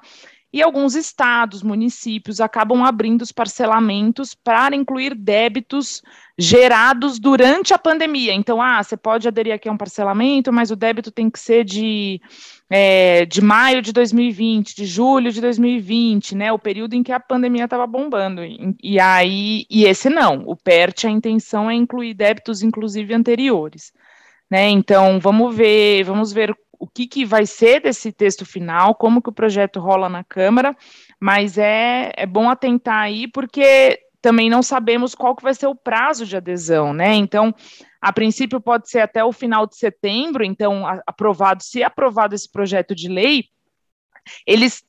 E 0.55 0.63
alguns 0.63 0.95
estados, 0.95 1.65
municípios 1.65 2.41
acabam 2.41 2.85
abrindo 2.85 3.23
os 3.23 3.33
parcelamentos 3.33 4.37
para 4.37 4.77
incluir 4.77 5.13
débitos 5.13 6.01
gerados 6.39 7.19
durante 7.19 7.75
a 7.75 7.79
pandemia. 7.79 8.33
Então, 8.33 8.63
ah, 8.63 8.81
você 8.81 8.97
pode 8.97 9.27
aderir 9.27 9.53
aqui 9.53 9.69
a 9.69 9.73
um 9.73 9.77
parcelamento, 9.77 10.53
mas 10.53 10.71
o 10.71 10.77
débito 10.77 11.11
tem 11.11 11.29
que 11.29 11.41
ser 11.41 11.65
de, 11.65 12.21
é, 12.71 13.27
de 13.27 13.43
maio 13.43 13.83
de 13.83 13.93
2020, 13.93 14.77
de 14.77 14.87
julho 14.87 15.33
de 15.33 15.41
2020, 15.41 16.37
né? 16.37 16.53
O 16.53 16.59
período 16.59 16.95
em 16.95 17.03
que 17.03 17.11
a 17.11 17.19
pandemia 17.19 17.65
estava 17.65 17.85
bombando. 17.85 18.45
E, 18.45 18.77
e, 18.81 19.01
aí, 19.01 19.67
e 19.69 19.87
esse 19.87 20.09
não, 20.09 20.45
o 20.47 20.55
PERT, 20.55 21.09
a 21.09 21.11
intenção 21.11 21.69
é 21.69 21.75
incluir 21.75 22.15
débitos, 22.15 22.63
inclusive 22.63 23.13
anteriores. 23.13 23.93
Né, 24.49 24.69
então, 24.69 25.19
vamos 25.19 25.53
ver, 25.57 26.05
vamos 26.05 26.33
ver 26.33 26.55
o 26.85 26.87
que, 26.87 27.07
que 27.07 27.25
vai 27.25 27.47
ser 27.47 27.81
desse 27.81 28.13
texto 28.13 28.45
final, 28.45 28.95
como 28.95 29.23
que 29.23 29.31
o 29.31 29.33
projeto 29.33 29.81
rola 29.81 30.07
na 30.07 30.23
Câmara, 30.23 30.77
mas 31.19 31.57
é, 31.57 32.13
é 32.15 32.27
bom 32.27 32.51
atentar 32.51 33.01
aí, 33.01 33.27
porque 33.27 33.99
também 34.21 34.51
não 34.51 34.63
sabemos 34.63 35.15
qual 35.15 35.35
que 35.35 35.43
vai 35.43 35.55
ser 35.55 35.67
o 35.67 35.75
prazo 35.75 36.27
de 36.27 36.37
adesão, 36.37 36.93
né? 36.93 37.15
Então, 37.15 37.55
a 38.03 38.13
princípio 38.13 38.61
pode 38.61 38.91
ser 38.91 39.01
até 39.01 39.25
o 39.25 39.33
final 39.33 39.67
de 39.67 39.77
setembro, 39.77 40.45
então, 40.45 40.85
aprovado, 41.07 41.63
se 41.63 41.83
aprovado 41.83 42.35
esse 42.35 42.51
projeto 42.53 42.95
de 42.95 43.09
lei, 43.09 43.47
eles, 44.47 44.85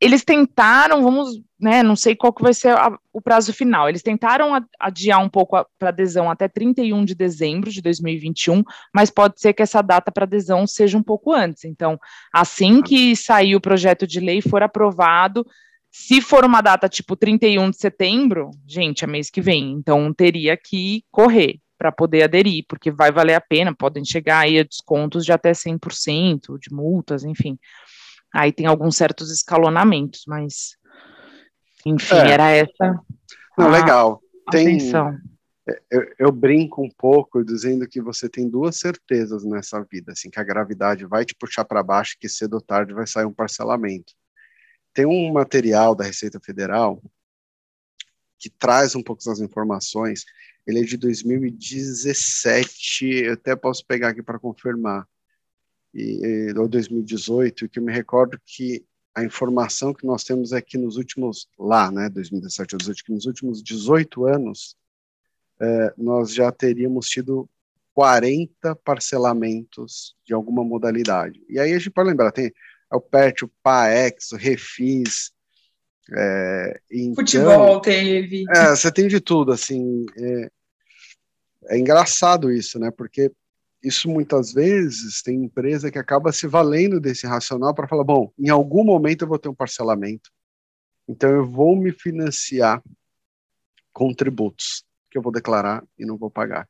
eles 0.00 0.24
tentaram, 0.24 1.02
vamos, 1.02 1.40
né, 1.58 1.82
não 1.82 1.96
sei 1.96 2.14
qual 2.14 2.32
que 2.32 2.42
vai 2.42 2.52
ser 2.52 2.68
a, 2.68 2.96
o 3.12 3.20
prazo 3.20 3.52
final, 3.52 3.88
eles 3.88 4.02
tentaram 4.02 4.52
adiar 4.78 5.22
um 5.22 5.28
pouco 5.28 5.56
para 5.78 5.88
adesão 5.88 6.30
até 6.30 6.48
31 6.48 7.04
de 7.04 7.14
dezembro 7.14 7.70
de 7.70 7.80
2021, 7.80 8.62
mas 8.94 9.10
pode 9.10 9.40
ser 9.40 9.54
que 9.54 9.62
essa 9.62 9.82
data 9.82 10.12
para 10.12 10.24
adesão 10.24 10.66
seja 10.66 10.98
um 10.98 11.02
pouco 11.02 11.32
antes. 11.32 11.64
Então, 11.64 11.98
assim 12.32 12.82
que 12.82 13.16
sair 13.16 13.56
o 13.56 13.60
projeto 13.60 14.06
de 14.06 14.20
lei 14.20 14.42
for 14.42 14.62
aprovado, 14.62 15.46
se 15.90 16.20
for 16.20 16.44
uma 16.44 16.60
data 16.60 16.90
tipo 16.90 17.16
31 17.16 17.70
de 17.70 17.78
setembro, 17.78 18.50
gente, 18.66 19.02
é 19.02 19.06
mês 19.06 19.30
que 19.30 19.40
vem, 19.40 19.72
então 19.72 20.12
teria 20.12 20.56
que 20.56 21.02
correr 21.10 21.58
para 21.78 21.92
poder 21.92 22.22
aderir, 22.22 22.64
porque 22.68 22.90
vai 22.90 23.12
valer 23.12 23.34
a 23.34 23.40
pena, 23.40 23.74
podem 23.74 24.04
chegar 24.04 24.40
aí 24.40 24.58
a 24.58 24.62
descontos 24.62 25.24
de 25.24 25.32
até 25.32 25.52
100% 25.52 26.58
de 26.58 26.74
multas, 26.74 27.24
enfim. 27.24 27.58
Aí 28.36 28.52
tem 28.52 28.66
alguns 28.66 28.96
certos 28.96 29.30
escalonamentos, 29.30 30.24
mas 30.26 30.76
enfim, 31.86 32.16
é. 32.16 32.32
era 32.32 32.50
essa. 32.50 33.00
Não, 33.56 33.68
a, 33.68 33.70
legal. 33.70 34.20
Tem, 34.50 34.76
é, 35.68 35.82
eu, 35.90 36.14
eu, 36.18 36.30
brinco 36.30 36.82
um 36.82 36.90
pouco 36.90 37.42
dizendo 37.42 37.88
que 37.88 38.00
você 38.00 38.28
tem 38.28 38.48
duas 38.48 38.76
certezas 38.76 39.44
nessa 39.44 39.82
vida, 39.90 40.12
assim, 40.12 40.28
que 40.28 40.38
a 40.38 40.44
gravidade 40.44 41.06
vai 41.06 41.24
te 41.24 41.34
puxar 41.34 41.64
para 41.64 41.82
baixo, 41.82 42.18
que 42.20 42.28
cedo 42.28 42.54
ou 42.54 42.60
tarde 42.60 42.92
vai 42.92 43.06
sair 43.06 43.24
um 43.24 43.32
parcelamento. 43.32 44.12
Tem 44.92 45.06
um 45.06 45.32
material 45.32 45.94
da 45.94 46.04
Receita 46.04 46.38
Federal 46.38 47.02
que 48.38 48.50
traz 48.50 48.94
um 48.94 49.02
pouco 49.02 49.24
das 49.24 49.40
informações. 49.40 50.26
Ele 50.66 50.80
é 50.80 50.82
de 50.82 50.98
2017, 50.98 53.06
eu 53.24 53.32
até 53.32 53.56
posso 53.56 53.86
pegar 53.86 54.10
aqui 54.10 54.22
para 54.22 54.38
confirmar 54.38 55.08
e, 55.96 56.52
ou 56.56 56.68
2018, 56.68 57.68
que 57.68 57.78
eu 57.78 57.82
me 57.82 57.92
recordo 57.92 58.38
que 58.44 58.84
a 59.14 59.24
informação 59.24 59.94
que 59.94 60.06
nós 60.06 60.24
temos 60.24 60.52
é 60.52 60.60
que 60.60 60.76
nos 60.76 60.96
últimos, 60.96 61.48
lá, 61.58 61.90
né, 61.90 62.08
2017 62.10 62.74
ou 62.74 62.78
2018, 62.78 63.04
que 63.04 63.12
nos 63.12 63.26
últimos 63.26 63.62
18 63.62 64.26
anos, 64.26 64.76
é, 65.60 65.94
nós 65.96 66.34
já 66.34 66.52
teríamos 66.52 67.08
tido 67.08 67.48
40 67.94 68.76
parcelamentos 68.76 70.14
de 70.24 70.34
alguma 70.34 70.62
modalidade. 70.62 71.42
E 71.48 71.58
aí 71.58 71.72
a 71.72 71.78
gente 71.78 71.90
pode 71.90 72.10
lembrar, 72.10 72.30
tem 72.30 72.52
o 72.92 73.00
PERT, 73.00 73.42
o 73.42 73.50
PAEX, 73.62 74.32
o 74.32 74.36
Refis, 74.36 75.32
é, 76.14 76.80
então, 76.90 77.16
Futebol 77.16 77.80
teve. 77.80 78.44
É, 78.54 78.70
você 78.70 78.92
tem 78.92 79.08
de 79.08 79.20
tudo, 79.20 79.52
assim. 79.52 80.06
É, 80.16 80.50
é 81.70 81.78
engraçado 81.78 82.52
isso, 82.52 82.78
né? 82.78 82.90
Porque 82.90 83.32
isso 83.86 84.08
muitas 84.08 84.52
vezes 84.52 85.22
tem 85.22 85.44
empresa 85.44 85.90
que 85.90 85.98
acaba 85.98 86.32
se 86.32 86.46
valendo 86.46 87.00
desse 87.00 87.26
racional 87.26 87.74
para 87.74 87.86
falar, 87.86 88.04
bom, 88.04 88.32
em 88.38 88.48
algum 88.48 88.82
momento 88.82 89.22
eu 89.22 89.28
vou 89.28 89.38
ter 89.38 89.48
um 89.48 89.54
parcelamento, 89.54 90.30
então 91.08 91.30
eu 91.30 91.46
vou 91.46 91.76
me 91.76 91.92
financiar 91.92 92.82
com 93.92 94.12
tributos 94.12 94.84
que 95.10 95.16
eu 95.16 95.22
vou 95.22 95.32
declarar 95.32 95.84
e 95.98 96.04
não 96.04 96.16
vou 96.16 96.30
pagar. 96.30 96.68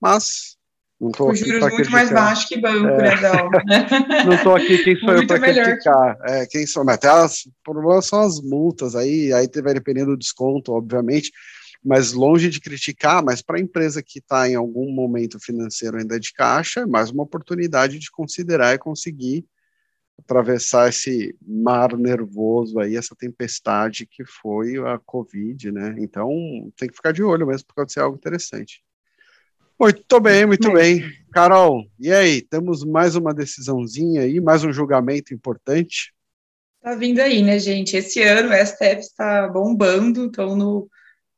Mas 0.00 0.56
não 0.98 1.10
estou 1.10 1.30
aqui 1.30 1.44
juros 1.44 1.72
muito 1.72 1.90
mais 1.90 2.10
baixo 2.10 2.48
que 2.48 2.58
banco, 2.58 2.88
é, 2.88 3.20
né, 3.20 4.24
Não 4.24 4.32
estou 4.32 4.56
aqui 4.56 4.82
quem 4.82 4.98
sou 4.98 5.12
eu 5.12 5.26
para 5.26 5.38
criticar. 5.38 6.16
É, 6.22 6.46
quem 6.46 6.66
sou, 6.66 6.88
até 6.88 7.08
as, 7.08 7.44
o 7.44 7.52
problema 7.62 8.00
são 8.00 8.20
as 8.20 8.40
multas 8.40 8.96
aí, 8.96 9.30
aí 9.32 9.46
vai 9.62 9.74
dependendo 9.74 10.12
do 10.12 10.16
desconto, 10.16 10.72
obviamente 10.72 11.30
mas 11.84 12.12
longe 12.12 12.48
de 12.48 12.60
criticar, 12.60 13.22
mas 13.22 13.42
para 13.42 13.58
a 13.58 13.60
empresa 13.60 14.02
que 14.02 14.18
está 14.18 14.48
em 14.48 14.54
algum 14.54 14.90
momento 14.90 15.38
financeiro 15.38 15.98
ainda 15.98 16.18
de 16.18 16.32
caixa, 16.32 16.80
é 16.80 16.86
mais 16.86 17.10
uma 17.10 17.22
oportunidade 17.22 17.98
de 17.98 18.10
considerar 18.10 18.74
e 18.74 18.78
conseguir 18.78 19.46
atravessar 20.18 20.88
esse 20.88 21.36
mar 21.46 21.96
nervoso 21.96 22.78
aí, 22.78 22.96
essa 22.96 23.14
tempestade 23.14 24.06
que 24.06 24.24
foi 24.24 24.76
a 24.78 24.98
Covid, 24.98 25.70
né? 25.70 25.94
Então 25.98 26.30
tem 26.76 26.88
que 26.88 26.96
ficar 26.96 27.12
de 27.12 27.22
olho 27.22 27.46
mesmo, 27.46 27.66
porque 27.66 27.80
pode 27.80 27.92
ser 27.92 28.00
algo 28.00 28.16
interessante. 28.16 28.82
Muito 29.78 30.18
bem, 30.20 30.46
muito 30.46 30.72
bem. 30.72 31.04
Carol, 31.30 31.84
e 32.00 32.10
aí? 32.10 32.40
Temos 32.40 32.82
mais 32.82 33.14
uma 33.14 33.34
decisãozinha 33.34 34.22
aí, 34.22 34.40
mais 34.40 34.64
um 34.64 34.72
julgamento 34.72 35.34
importante? 35.34 36.14
Tá 36.80 36.94
vindo 36.94 37.20
aí, 37.20 37.42
né, 37.42 37.58
gente? 37.58 37.94
Esse 37.94 38.22
ano 38.22 38.48
o 38.48 38.54
STF 38.54 39.00
está 39.00 39.46
bombando, 39.48 40.24
então 40.24 40.56
no 40.56 40.88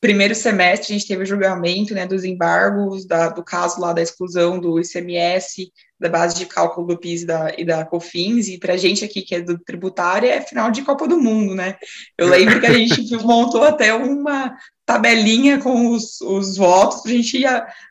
primeiro 0.00 0.34
semestre 0.34 0.94
a 0.94 0.98
gente 0.98 1.08
teve 1.08 1.22
o 1.22 1.26
julgamento 1.26 1.94
né, 1.94 2.06
dos 2.06 2.24
embargos, 2.24 3.04
da, 3.04 3.28
do 3.28 3.42
caso 3.42 3.80
lá 3.80 3.92
da 3.92 4.02
exclusão 4.02 4.58
do 4.58 4.78
ICMS, 4.78 5.72
da 5.98 6.08
base 6.08 6.36
de 6.36 6.46
cálculo 6.46 6.86
do 6.86 6.98
PIS 6.98 7.24
da, 7.24 7.52
e 7.58 7.64
da 7.64 7.84
COFINS, 7.84 8.48
e 8.48 8.58
para 8.58 8.74
a 8.74 8.76
gente 8.76 9.04
aqui 9.04 9.22
que 9.22 9.34
é 9.34 9.40
do 9.40 9.58
tributário 9.58 10.28
é 10.28 10.40
final 10.40 10.70
de 10.70 10.82
Copa 10.82 11.08
do 11.08 11.18
Mundo, 11.18 11.54
né? 11.54 11.76
Eu 12.16 12.28
lembro 12.30 12.60
que 12.60 12.66
a 12.66 12.72
gente 12.72 13.16
montou 13.16 13.64
até 13.64 13.92
uma 13.92 14.56
tabelinha 14.86 15.58
com 15.58 15.90
os, 15.90 16.20
os 16.20 16.56
votos 16.56 17.02
para 17.02 17.10
a 17.10 17.14
gente 17.14 17.38
ir 17.38 17.46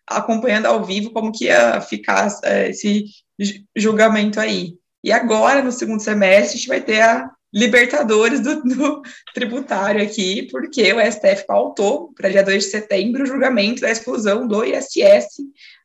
acompanhando 0.08 0.68
ao 0.68 0.84
vivo 0.84 1.12
como 1.12 1.32
que 1.32 1.46
ia 1.46 1.82
ficar 1.82 2.28
é, 2.44 2.70
esse 2.70 3.06
julgamento 3.76 4.40
aí. 4.40 4.76
E 5.04 5.12
agora, 5.12 5.62
no 5.62 5.72
segundo 5.72 6.02
semestre, 6.02 6.56
a 6.56 6.58
gente 6.58 6.68
vai 6.68 6.82
ter 6.82 7.02
a 7.02 7.30
Libertadores 7.54 8.42
do, 8.42 8.62
do 8.62 9.02
tributário 9.34 10.04
aqui, 10.04 10.48
porque 10.52 10.92
o 10.94 11.00
STF 11.00 11.46
pautou 11.48 12.14
para 12.14 12.30
dia 12.30 12.44
2 12.44 12.66
de 12.66 12.70
setembro 12.70 13.24
o 13.24 13.26
julgamento 13.26 13.82
da 13.82 13.90
exclusão 13.90 14.48
do 14.48 14.64
ISS 14.64 15.38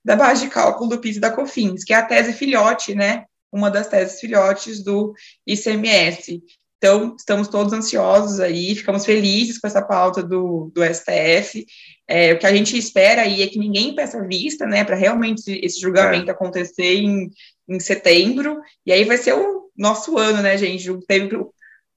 da 0.04 0.16
base 0.16 0.42
de 0.42 0.50
cálculo 0.50 0.90
do 0.90 0.98
PIS 0.98 1.16
e 1.16 1.20
da 1.20 1.30
COFINS, 1.30 1.84
que 1.84 1.92
é 1.92 1.96
a 1.96 2.02
tese 2.02 2.32
filhote, 2.32 2.94
né? 2.94 3.24
Uma 3.52 3.70
das 3.70 3.86
teses 3.86 4.18
filhotes 4.18 4.82
do 4.82 5.14
ICMS. 5.46 6.42
Então, 6.78 7.14
estamos 7.16 7.46
todos 7.46 7.72
ansiosos 7.72 8.40
aí, 8.40 8.74
ficamos 8.74 9.06
felizes 9.06 9.58
com 9.58 9.68
essa 9.68 9.80
pauta 9.80 10.20
do, 10.20 10.72
do 10.74 10.82
STF. 10.82 11.64
É, 12.08 12.32
o 12.32 12.38
que 12.38 12.46
a 12.46 12.52
gente 12.52 12.76
espera 12.76 13.22
aí 13.22 13.40
é 13.40 13.46
que 13.46 13.58
ninguem 13.58 13.94
peça 13.94 14.26
vista, 14.26 14.66
né, 14.66 14.82
para 14.82 14.96
realmente 14.96 15.60
esse 15.62 15.80
julgamento 15.80 16.28
é. 16.28 16.32
acontecer 16.32 16.96
em, 16.96 17.30
em 17.68 17.78
setembro, 17.78 18.60
e 18.84 18.92
aí 18.92 19.04
vai 19.04 19.16
ser 19.16 19.34
o 19.34 19.61
nosso 19.76 20.16
ano, 20.18 20.42
né, 20.42 20.56
gente? 20.56 20.90
Teve 21.06 21.36
o 21.36 21.52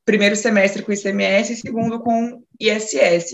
primeiro 0.05 0.36
semestre 0.36 0.84
com 0.84 0.94
ICMS 0.94 1.53
e 1.53 1.58
segundo 1.58 2.00
com 2.00 2.44
ISS. 2.60 3.34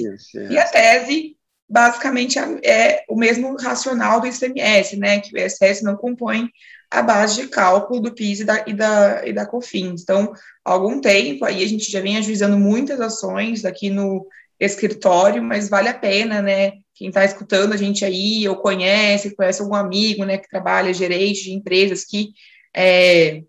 E 0.49 0.57
a 0.57 0.65
tese, 0.67 1.35
basicamente, 1.69 2.39
é 2.39 3.03
o 3.09 3.15
mesmo 3.15 3.55
racional 3.57 4.21
do 4.21 4.27
ICMS, 4.27 4.97
né, 4.97 5.19
que 5.19 5.35
o 5.35 5.37
ISS 5.37 5.81
não 5.83 5.95
compõe 5.95 6.49
a 6.89 7.01
base 7.01 7.41
de 7.41 7.47
cálculo 7.47 8.01
do 8.01 8.13
PIS 8.13 8.41
e 8.41 8.45
da, 8.45 8.63
e 8.67 8.73
da, 8.73 9.21
e 9.25 9.33
da 9.33 9.45
COFINS. 9.45 10.01
Então, 10.01 10.33
há 10.63 10.71
algum 10.71 10.99
tempo 10.99 11.45
aí 11.45 11.63
a 11.63 11.67
gente 11.67 11.89
já 11.89 12.01
vem 12.01 12.17
ajuizando 12.17 12.57
muitas 12.57 12.99
ações 12.99 13.63
aqui 13.63 13.89
no 13.89 14.27
escritório, 14.59 15.41
mas 15.41 15.69
vale 15.69 15.87
a 15.87 15.93
pena, 15.93 16.41
né? 16.41 16.73
Quem 16.93 17.07
está 17.07 17.23
escutando 17.25 17.73
a 17.73 17.77
gente 17.77 18.05
aí, 18.05 18.47
ou 18.47 18.57
conhece, 18.57 19.35
conhece 19.35 19.61
algum 19.61 19.73
amigo, 19.73 20.23
né, 20.23 20.37
que 20.37 20.49
trabalha 20.49 20.93
gerente 20.93 21.45
de 21.45 21.53
empresas 21.53 22.05
que 22.05 22.31
é, 22.75 23.41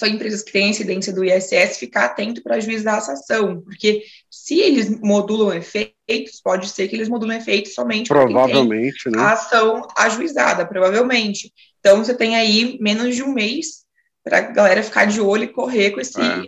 são 0.00 0.08
empresas 0.08 0.42
que 0.42 0.50
têm 0.50 0.70
incidência 0.70 1.12
do 1.12 1.22
ISS, 1.22 1.76
ficar 1.76 2.06
atento 2.06 2.42
para 2.42 2.56
ajuizar 2.56 2.96
essa 2.96 3.12
ação, 3.12 3.60
porque 3.60 4.02
se 4.30 4.58
eles 4.58 4.88
modulam 4.98 5.52
efeitos, 5.52 6.40
pode 6.42 6.70
ser 6.70 6.88
que 6.88 6.96
eles 6.96 7.08
modulam 7.08 7.36
efeitos 7.36 7.74
somente 7.74 8.08
provavelmente, 8.08 9.10
né? 9.10 9.18
a 9.18 9.32
ação 9.32 9.86
ajuizada, 9.94 10.66
provavelmente. 10.66 11.52
Então, 11.80 12.02
você 12.02 12.14
tem 12.14 12.34
aí 12.34 12.78
menos 12.80 13.14
de 13.14 13.22
um 13.22 13.34
mês 13.34 13.84
para 14.24 14.38
a 14.38 14.40
galera 14.40 14.82
ficar 14.82 15.04
de 15.04 15.20
olho 15.20 15.44
e 15.44 15.48
correr 15.52 15.90
com, 15.90 16.00
esse, 16.00 16.18
é. 16.18 16.46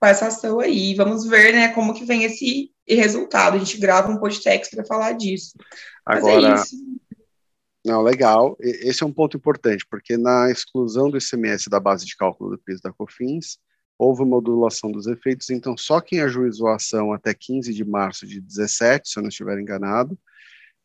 com 0.00 0.06
essa 0.06 0.26
ação 0.26 0.58
aí. 0.58 0.96
Vamos 0.96 1.26
ver 1.26 1.52
né, 1.52 1.68
como 1.68 1.94
que 1.94 2.04
vem 2.04 2.24
esse 2.24 2.72
resultado. 2.88 3.54
A 3.54 3.58
gente 3.58 3.78
grava 3.78 4.10
um 4.10 4.18
podcast 4.18 4.74
para 4.74 4.84
falar 4.84 5.12
disso. 5.12 5.52
Agora, 6.04 6.54
é 6.54 6.62
não, 7.84 8.02
legal. 8.02 8.56
Esse 8.60 9.02
é 9.02 9.06
um 9.06 9.12
ponto 9.12 9.36
importante, 9.36 9.86
porque 9.88 10.16
na 10.16 10.50
exclusão 10.50 11.10
do 11.10 11.18
ICMS 11.18 11.70
da 11.70 11.80
base 11.80 12.04
de 12.04 12.16
cálculo 12.16 12.50
do 12.50 12.58
PIS 12.58 12.80
da 12.80 12.92
COFINS, 12.92 13.58
houve 13.98 14.24
modulação 14.24 14.92
dos 14.92 15.06
efeitos, 15.06 15.50
então 15.50 15.76
só 15.76 16.00
quem 16.00 16.20
ajuizou 16.20 16.68
a 16.68 16.76
ação 16.76 17.12
até 17.12 17.34
15 17.34 17.74
de 17.74 17.84
março 17.84 18.26
de 18.26 18.40
17, 18.40 19.08
se 19.08 19.18
eu 19.18 19.22
não 19.22 19.28
estiver 19.28 19.58
enganado, 19.58 20.16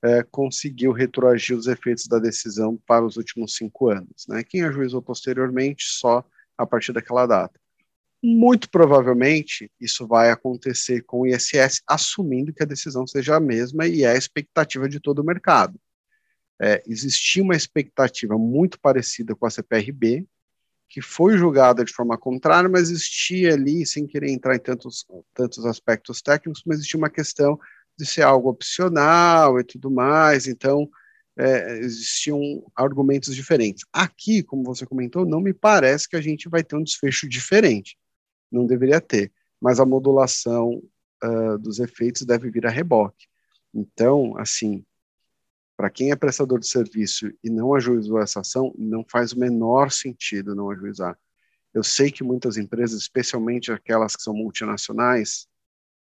é, 0.03 0.23
conseguiu 0.23 0.91
retroagir 0.91 1.55
os 1.55 1.67
efeitos 1.67 2.07
da 2.07 2.19
decisão 2.19 2.77
para 2.87 3.05
os 3.05 3.15
últimos 3.15 3.55
cinco 3.55 3.89
anos. 3.89 4.25
Né? 4.27 4.43
Quem 4.43 4.63
ajuizou 4.63 5.01
posteriormente, 5.01 5.85
só 5.85 6.25
a 6.57 6.65
partir 6.65 6.91
daquela 6.91 7.25
data. 7.25 7.59
Muito 8.21 8.69
provavelmente, 8.69 9.69
isso 9.79 10.07
vai 10.07 10.31
acontecer 10.31 11.01
com 11.01 11.21
o 11.21 11.27
ISS, 11.27 11.81
assumindo 11.87 12.53
que 12.53 12.63
a 12.63 12.65
decisão 12.65 13.05
seja 13.05 13.35
a 13.35 13.39
mesma 13.39 13.85
e 13.85 14.03
é 14.03 14.11
a 14.11 14.17
expectativa 14.17 14.89
de 14.89 14.99
todo 14.99 15.19
o 15.19 15.25
mercado. 15.25 15.79
É, 16.63 16.81
existia 16.87 17.43
uma 17.43 17.57
expectativa 17.57 18.37
muito 18.37 18.79
parecida 18.79 19.35
com 19.35 19.45
a 19.45 19.49
CPRB, 19.49 20.25
que 20.87 21.01
foi 21.01 21.37
julgada 21.37 21.83
de 21.83 21.91
forma 21.91 22.17
contrária, 22.17 22.69
mas 22.69 22.89
existia 22.89 23.53
ali, 23.53 23.85
sem 23.85 24.07
querer 24.07 24.29
entrar 24.29 24.55
em 24.55 24.59
tantos, 24.59 25.05
tantos 25.33 25.65
aspectos 25.65 26.21
técnicos, 26.21 26.63
mas 26.65 26.77
existia 26.77 26.97
uma 26.97 27.09
questão 27.09 27.59
de 27.97 28.05
ser 28.05 28.21
algo 28.21 28.49
opcional 28.49 29.59
e 29.59 29.63
tudo 29.65 29.91
mais, 29.91 30.47
então 30.47 30.89
é, 31.37 31.79
existiam 31.79 32.39
argumentos 32.73 33.35
diferentes. 33.35 33.83
Aqui, 33.91 34.41
como 34.41 34.63
você 34.63 34.85
comentou, 34.85 35.25
não 35.25 35.41
me 35.41 35.53
parece 35.53 36.07
que 36.07 36.15
a 36.15 36.21
gente 36.21 36.47
vai 36.47 36.63
ter 36.63 36.77
um 36.77 36.83
desfecho 36.83 37.27
diferente, 37.27 37.97
não 38.49 38.65
deveria 38.65 39.01
ter, 39.01 39.33
mas 39.59 39.81
a 39.81 39.85
modulação 39.85 40.81
uh, 41.21 41.57
dos 41.57 41.79
efeitos 41.79 42.21
deve 42.21 42.49
vir 42.49 42.65
a 42.65 42.69
reboque. 42.69 43.25
Então, 43.73 44.37
assim, 44.37 44.85
para 45.75 45.89
quem 45.89 46.11
é 46.11 46.15
prestador 46.15 46.59
de 46.59 46.67
serviço 46.67 47.31
e 47.43 47.49
não 47.49 47.73
ajuizou 47.73 48.21
essa 48.21 48.41
ação, 48.41 48.73
não 48.77 49.03
faz 49.09 49.33
o 49.33 49.39
menor 49.39 49.91
sentido 49.91 50.55
não 50.55 50.69
ajuizar. 50.69 51.17
Eu 51.73 51.83
sei 51.83 52.11
que 52.11 52.23
muitas 52.23 52.57
empresas, 52.57 53.01
especialmente 53.01 53.71
aquelas 53.71 54.15
que 54.15 54.21
são 54.21 54.33
multinacionais, 54.33 55.47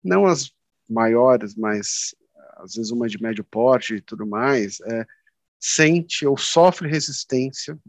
não 0.04 0.26
as 0.26 0.52
maiores, 0.90 1.56
mas 1.56 2.16
às 2.58 2.74
vezes 2.74 2.92
uma 2.92 3.08
de 3.08 3.22
médio 3.22 3.44
porte 3.44 3.96
e 3.96 4.02
tudo 4.02 4.26
mais, 4.26 4.80
é, 4.82 5.06
sente 5.60 6.26
ou 6.26 6.38
sofre 6.38 6.90
resistência 6.90 7.80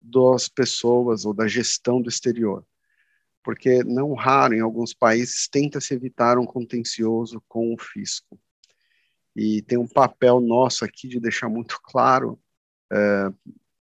das 0.00 0.48
pessoas 0.48 1.24
ou 1.24 1.34
da 1.34 1.48
gestão 1.48 2.00
do 2.00 2.08
exterior. 2.08 2.64
Porque 3.42 3.82
não 3.82 4.14
raro, 4.14 4.54
em 4.54 4.60
alguns 4.60 4.94
países, 4.94 5.48
tenta-se 5.48 5.92
evitar 5.92 6.38
um 6.38 6.46
contencioso 6.46 7.42
com 7.48 7.74
o 7.74 7.78
fisco. 7.78 8.38
E 9.38 9.62
tem 9.62 9.78
um 9.78 9.86
papel 9.86 10.40
nosso 10.40 10.84
aqui 10.84 11.06
de 11.06 11.20
deixar 11.20 11.48
muito 11.48 11.78
claro 11.80 12.36
é, 12.92 13.30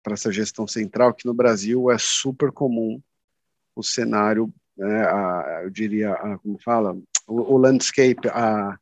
para 0.02 0.14
essa 0.14 0.32
gestão 0.32 0.66
central 0.66 1.14
que 1.14 1.26
no 1.26 1.34
Brasil 1.34 1.92
é 1.92 1.98
super 2.00 2.54
comum 2.54 3.02
o 3.76 3.84
cenário, 3.84 4.50
né, 4.78 5.04
a, 5.04 5.62
eu 5.64 5.70
diria, 5.70 6.14
a, 6.14 6.38
como 6.38 6.58
fala, 6.58 6.98
o, 7.28 7.56
o 7.56 7.58
landscape, 7.58 8.30
a, 8.30 8.80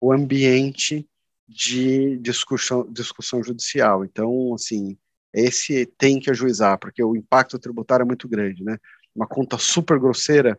o 0.00 0.12
ambiente 0.12 1.04
de 1.48 2.16
discussão, 2.18 2.86
discussão 2.88 3.42
judicial. 3.42 4.04
Então, 4.04 4.54
assim, 4.54 4.96
esse 5.34 5.86
tem 5.98 6.20
que 6.20 6.30
ajuizar, 6.30 6.78
porque 6.78 7.02
o 7.02 7.16
impacto 7.16 7.58
tributário 7.58 8.04
é 8.04 8.06
muito 8.06 8.28
grande, 8.28 8.62
né? 8.62 8.78
Uma 9.12 9.26
conta 9.26 9.58
super 9.58 9.98
grosseira, 9.98 10.56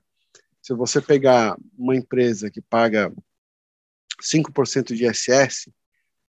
se 0.62 0.74
você 0.74 1.02
pegar 1.02 1.58
uma 1.78 1.96
empresa 1.96 2.52
que 2.52 2.62
paga 2.62 3.14
5% 4.24 4.96
de 4.96 5.06
ISS, 5.06 5.70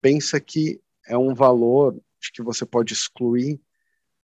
pensa 0.01 0.41
que 0.41 0.81
é 1.07 1.17
um 1.17 1.35
valor 1.35 2.01
que 2.33 2.43
você 2.43 2.65
pode 2.65 2.95
excluir, 2.95 3.61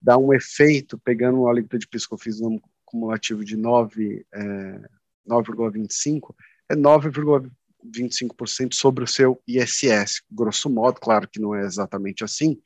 dá 0.01 0.17
um 0.17 0.33
efeito, 0.33 0.97
pegando 0.99 1.41
uma 1.41 1.49
alíquota 1.49 1.79
de 1.79 1.87
piscofis 1.87 2.37
cumulativo 2.85 3.43
de 3.43 3.55
9, 3.55 4.25
é, 4.33 4.39
9,25, 5.27 6.35
é 6.69 6.75
9,25% 6.75 8.73
sobre 8.73 9.03
o 9.03 9.07
seu 9.07 9.41
ISS. 9.47 10.21
Grosso 10.29 10.69
modo, 10.69 10.99
claro 10.99 11.27
que 11.27 11.39
não 11.39 11.55
é 11.55 11.61
exatamente 11.65 12.23
assim, 12.23 12.61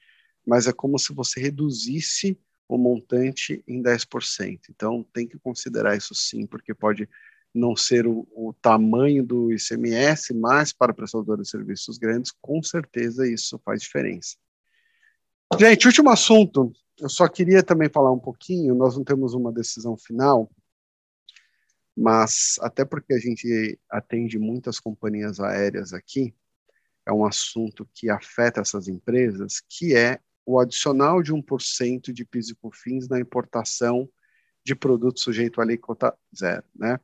mas 0.45 0.67
é 0.67 0.73
como 0.73 0.97
se 0.97 1.13
você 1.13 1.39
reduzisse 1.39 2.39
o 2.67 2.77
montante 2.77 3.63
em 3.67 3.81
10%. 3.83 4.59
Então, 4.69 5.05
tem 5.13 5.27
que 5.27 5.37
considerar 5.37 5.95
isso 5.95 6.15
sim, 6.15 6.45
porque 6.45 6.73
pode 6.73 7.07
não 7.53 7.75
ser 7.75 8.07
o, 8.07 8.27
o 8.31 8.53
tamanho 8.61 9.23
do 9.23 9.51
ICMS, 9.51 10.33
mas 10.33 10.71
para 10.71 10.93
prestadores 10.93 11.45
de 11.45 11.51
serviços 11.51 11.97
grandes, 11.97 12.31
com 12.41 12.63
certeza 12.63 13.27
isso 13.27 13.59
faz 13.63 13.81
diferença. 13.81 14.35
Gente, 15.59 15.87
último 15.87 16.09
assunto. 16.09 16.71
Eu 16.99 17.09
só 17.09 17.27
queria 17.27 17.61
também 17.61 17.89
falar 17.89 18.11
um 18.11 18.19
pouquinho. 18.19 18.75
Nós 18.75 18.95
não 18.95 19.03
temos 19.03 19.33
uma 19.33 19.51
decisão 19.51 19.97
final, 19.97 20.49
mas 21.95 22.55
até 22.61 22.85
porque 22.85 23.13
a 23.13 23.19
gente 23.19 23.79
atende 23.89 24.39
muitas 24.39 24.79
companhias 24.79 25.39
aéreas 25.39 25.93
aqui, 25.93 26.33
é 27.05 27.11
um 27.11 27.25
assunto 27.25 27.87
que 27.93 28.09
afeta 28.09 28.61
essas 28.61 28.87
empresas, 28.87 29.61
que 29.67 29.95
é 29.95 30.19
o 30.45 30.59
adicional 30.59 31.21
de 31.21 31.33
1% 31.33 32.13
de 32.13 32.25
PIS 32.25 32.49
e 32.49 32.55
COFINS 32.55 33.07
na 33.07 33.19
importação 33.19 34.09
de 34.63 34.75
produtos 34.75 35.23
sujeito 35.23 35.59
à 35.59 35.63
alíquota 35.63 36.15
zero, 36.35 36.63
né? 36.75 36.99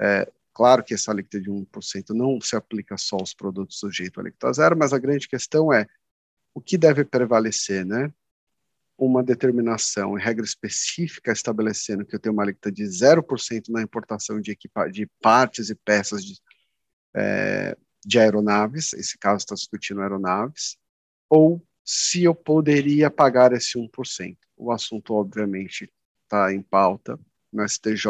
É, 0.00 0.30
claro 0.54 0.82
que 0.82 0.94
essa 0.94 1.10
alíquota 1.10 1.40
de 1.40 1.50
1% 1.50 2.10
não 2.10 2.40
se 2.40 2.56
aplica 2.56 2.96
só 2.96 3.16
aos 3.16 3.34
produtos 3.34 3.78
sujeitos 3.78 4.18
à 4.18 4.20
alíquota 4.22 4.52
zero, 4.52 4.76
mas 4.76 4.92
a 4.92 4.98
grande 4.98 5.28
questão 5.28 5.72
é 5.72 5.86
o 6.54 6.60
que 6.60 6.78
deve 6.78 7.04
prevalecer, 7.04 7.84
né? 7.84 8.12
uma 9.00 9.22
determinação 9.22 10.18
em 10.18 10.20
regra 10.20 10.44
específica 10.44 11.32
estabelecendo 11.32 12.04
que 12.04 12.14
eu 12.14 12.20
tenho 12.20 12.34
uma 12.34 12.42
alíquota 12.42 12.70
de 12.70 12.84
0% 12.84 13.70
na 13.70 13.80
importação 13.80 14.38
de, 14.40 14.56
de 14.92 15.06
partes 15.22 15.70
e 15.70 15.74
peças 15.74 16.22
de, 16.22 16.38
é, 17.16 17.76
de 18.04 18.18
aeronaves, 18.18 18.92
esse 18.92 19.16
caso 19.16 19.38
está 19.38 19.54
discutindo 19.54 20.02
aeronaves, 20.02 20.76
ou 21.30 21.64
se 21.82 22.24
eu 22.24 22.34
poderia 22.34 23.10
pagar 23.10 23.52
esse 23.54 23.78
1%. 23.78 24.36
O 24.54 24.70
assunto, 24.70 25.14
obviamente, 25.14 25.90
está 26.24 26.52
em 26.52 26.60
pauta 26.60 27.18
no 27.50 27.66
STJ, 27.66 28.06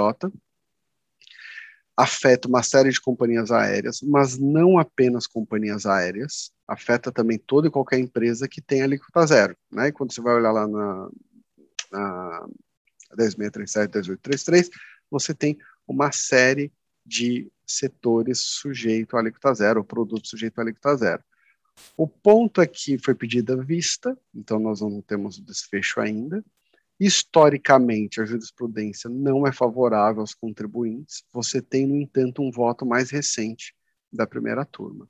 afeta 2.01 2.49
uma 2.49 2.63
série 2.63 2.91
de 2.91 3.01
companhias 3.01 3.51
aéreas, 3.51 4.01
mas 4.01 4.39
não 4.39 4.79
apenas 4.79 5.27
companhias 5.27 5.85
aéreas, 5.85 6.51
afeta 6.67 7.13
também 7.13 7.39
toda 7.39 7.69
e 7.69 7.71
qualquer 7.71 7.99
empresa 7.99 8.49
que 8.49 8.63
tenha 8.63 8.85
alíquota 8.85 9.27
zero. 9.27 9.57
Né? 9.71 9.89
E 9.89 9.93
quando 9.93 10.13
você 10.13 10.21
vai 10.23 10.35
olhar 10.35 10.51
lá 10.51 10.67
na, 10.67 11.11
na 11.93 12.49
10637, 13.15 13.91
1833, 13.91 14.71
você 15.11 15.35
tem 15.35 15.59
uma 15.87 16.11
série 16.11 16.73
de 17.05 17.51
setores 17.67 18.39
sujeito 18.39 19.17
à 19.17 19.21
alíquota 19.21 19.53
zero, 19.53 19.81
ou 19.81 19.85
produto 19.85 20.27
sujeito 20.27 20.59
à 20.59 20.63
alíquota 20.63 20.97
zero. 20.97 21.23
O 21.97 22.07
ponto 22.07 22.63
aqui 22.63 22.97
foi 22.97 23.15
pedida 23.15 23.63
vista, 23.63 24.17
então 24.35 24.59
nós 24.59 24.81
não 24.81 25.03
temos 25.03 25.39
o 25.39 25.43
desfecho 25.43 26.01
ainda. 26.01 26.43
Historicamente, 27.01 28.21
a 28.21 28.27
jurisprudência 28.27 29.09
não 29.09 29.47
é 29.47 29.53
favorável 29.53 30.21
aos 30.21 30.35
contribuintes. 30.35 31.25
Você 31.33 31.63
tem, 31.63 31.87
no 31.87 31.97
entanto, 31.97 32.43
um 32.43 32.51
voto 32.51 32.85
mais 32.85 33.11
recente 33.11 33.75
da 34.13 34.27
primeira 34.27 34.67
turma. 34.67 35.09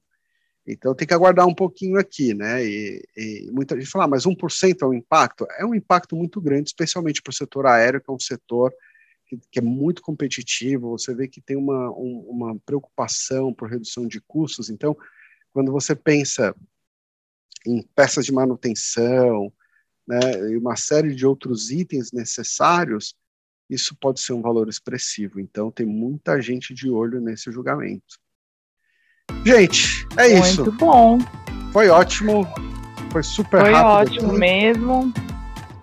Então 0.64 0.94
tem 0.94 1.08
que 1.08 1.14
aguardar 1.14 1.48
um 1.48 1.54
pouquinho 1.54 1.98
aqui, 1.98 2.32
né? 2.32 2.64
E, 2.64 3.02
e 3.16 3.50
muita 3.50 3.74
gente 3.74 3.90
fala, 3.90 4.04
ah, 4.04 4.08
mas 4.08 4.24
1% 4.24 4.82
é 4.82 4.86
um 4.86 4.94
impacto? 4.94 5.44
É 5.58 5.66
um 5.66 5.74
impacto 5.74 6.14
muito 6.14 6.40
grande, 6.40 6.68
especialmente 6.68 7.20
para 7.20 7.30
o 7.30 7.34
setor 7.34 7.66
aéreo, 7.66 8.00
que 8.00 8.08
é 8.08 8.14
um 8.14 8.20
setor 8.20 8.72
que, 9.26 9.40
que 9.50 9.58
é 9.58 9.62
muito 9.62 10.00
competitivo. 10.00 10.90
Você 10.90 11.12
vê 11.12 11.26
que 11.26 11.40
tem 11.40 11.56
uma, 11.56 11.90
um, 11.90 12.24
uma 12.28 12.58
preocupação 12.60 13.52
por 13.52 13.68
redução 13.68 14.06
de 14.06 14.20
custos. 14.20 14.70
Então, 14.70 14.96
quando 15.52 15.72
você 15.72 15.96
pensa 15.96 16.54
em 17.66 17.82
peças 17.94 18.24
de 18.24 18.32
manutenção, 18.32 19.52
né, 20.06 20.50
e 20.50 20.56
uma 20.56 20.76
série 20.76 21.14
de 21.14 21.26
outros 21.26 21.70
itens 21.70 22.12
necessários, 22.12 23.14
isso 23.68 23.96
pode 24.00 24.20
ser 24.20 24.32
um 24.32 24.42
valor 24.42 24.68
expressivo. 24.68 25.38
Então, 25.38 25.70
tem 25.70 25.86
muita 25.86 26.40
gente 26.40 26.74
de 26.74 26.90
olho 26.90 27.20
nesse 27.20 27.52
julgamento. 27.52 28.18
Gente, 29.44 30.06
é 30.16 30.28
Muito 30.28 30.46
isso. 30.46 30.62
Muito 30.64 30.78
bom. 30.78 31.18
Foi 31.72 31.88
ótimo. 31.88 32.46
Foi 33.12 33.22
super 33.22 33.60
foi 33.60 33.72
rápido. 33.72 33.82
Foi 33.82 34.16
ótimo 34.18 34.30
aqui, 34.30 34.38
mesmo. 34.38 35.12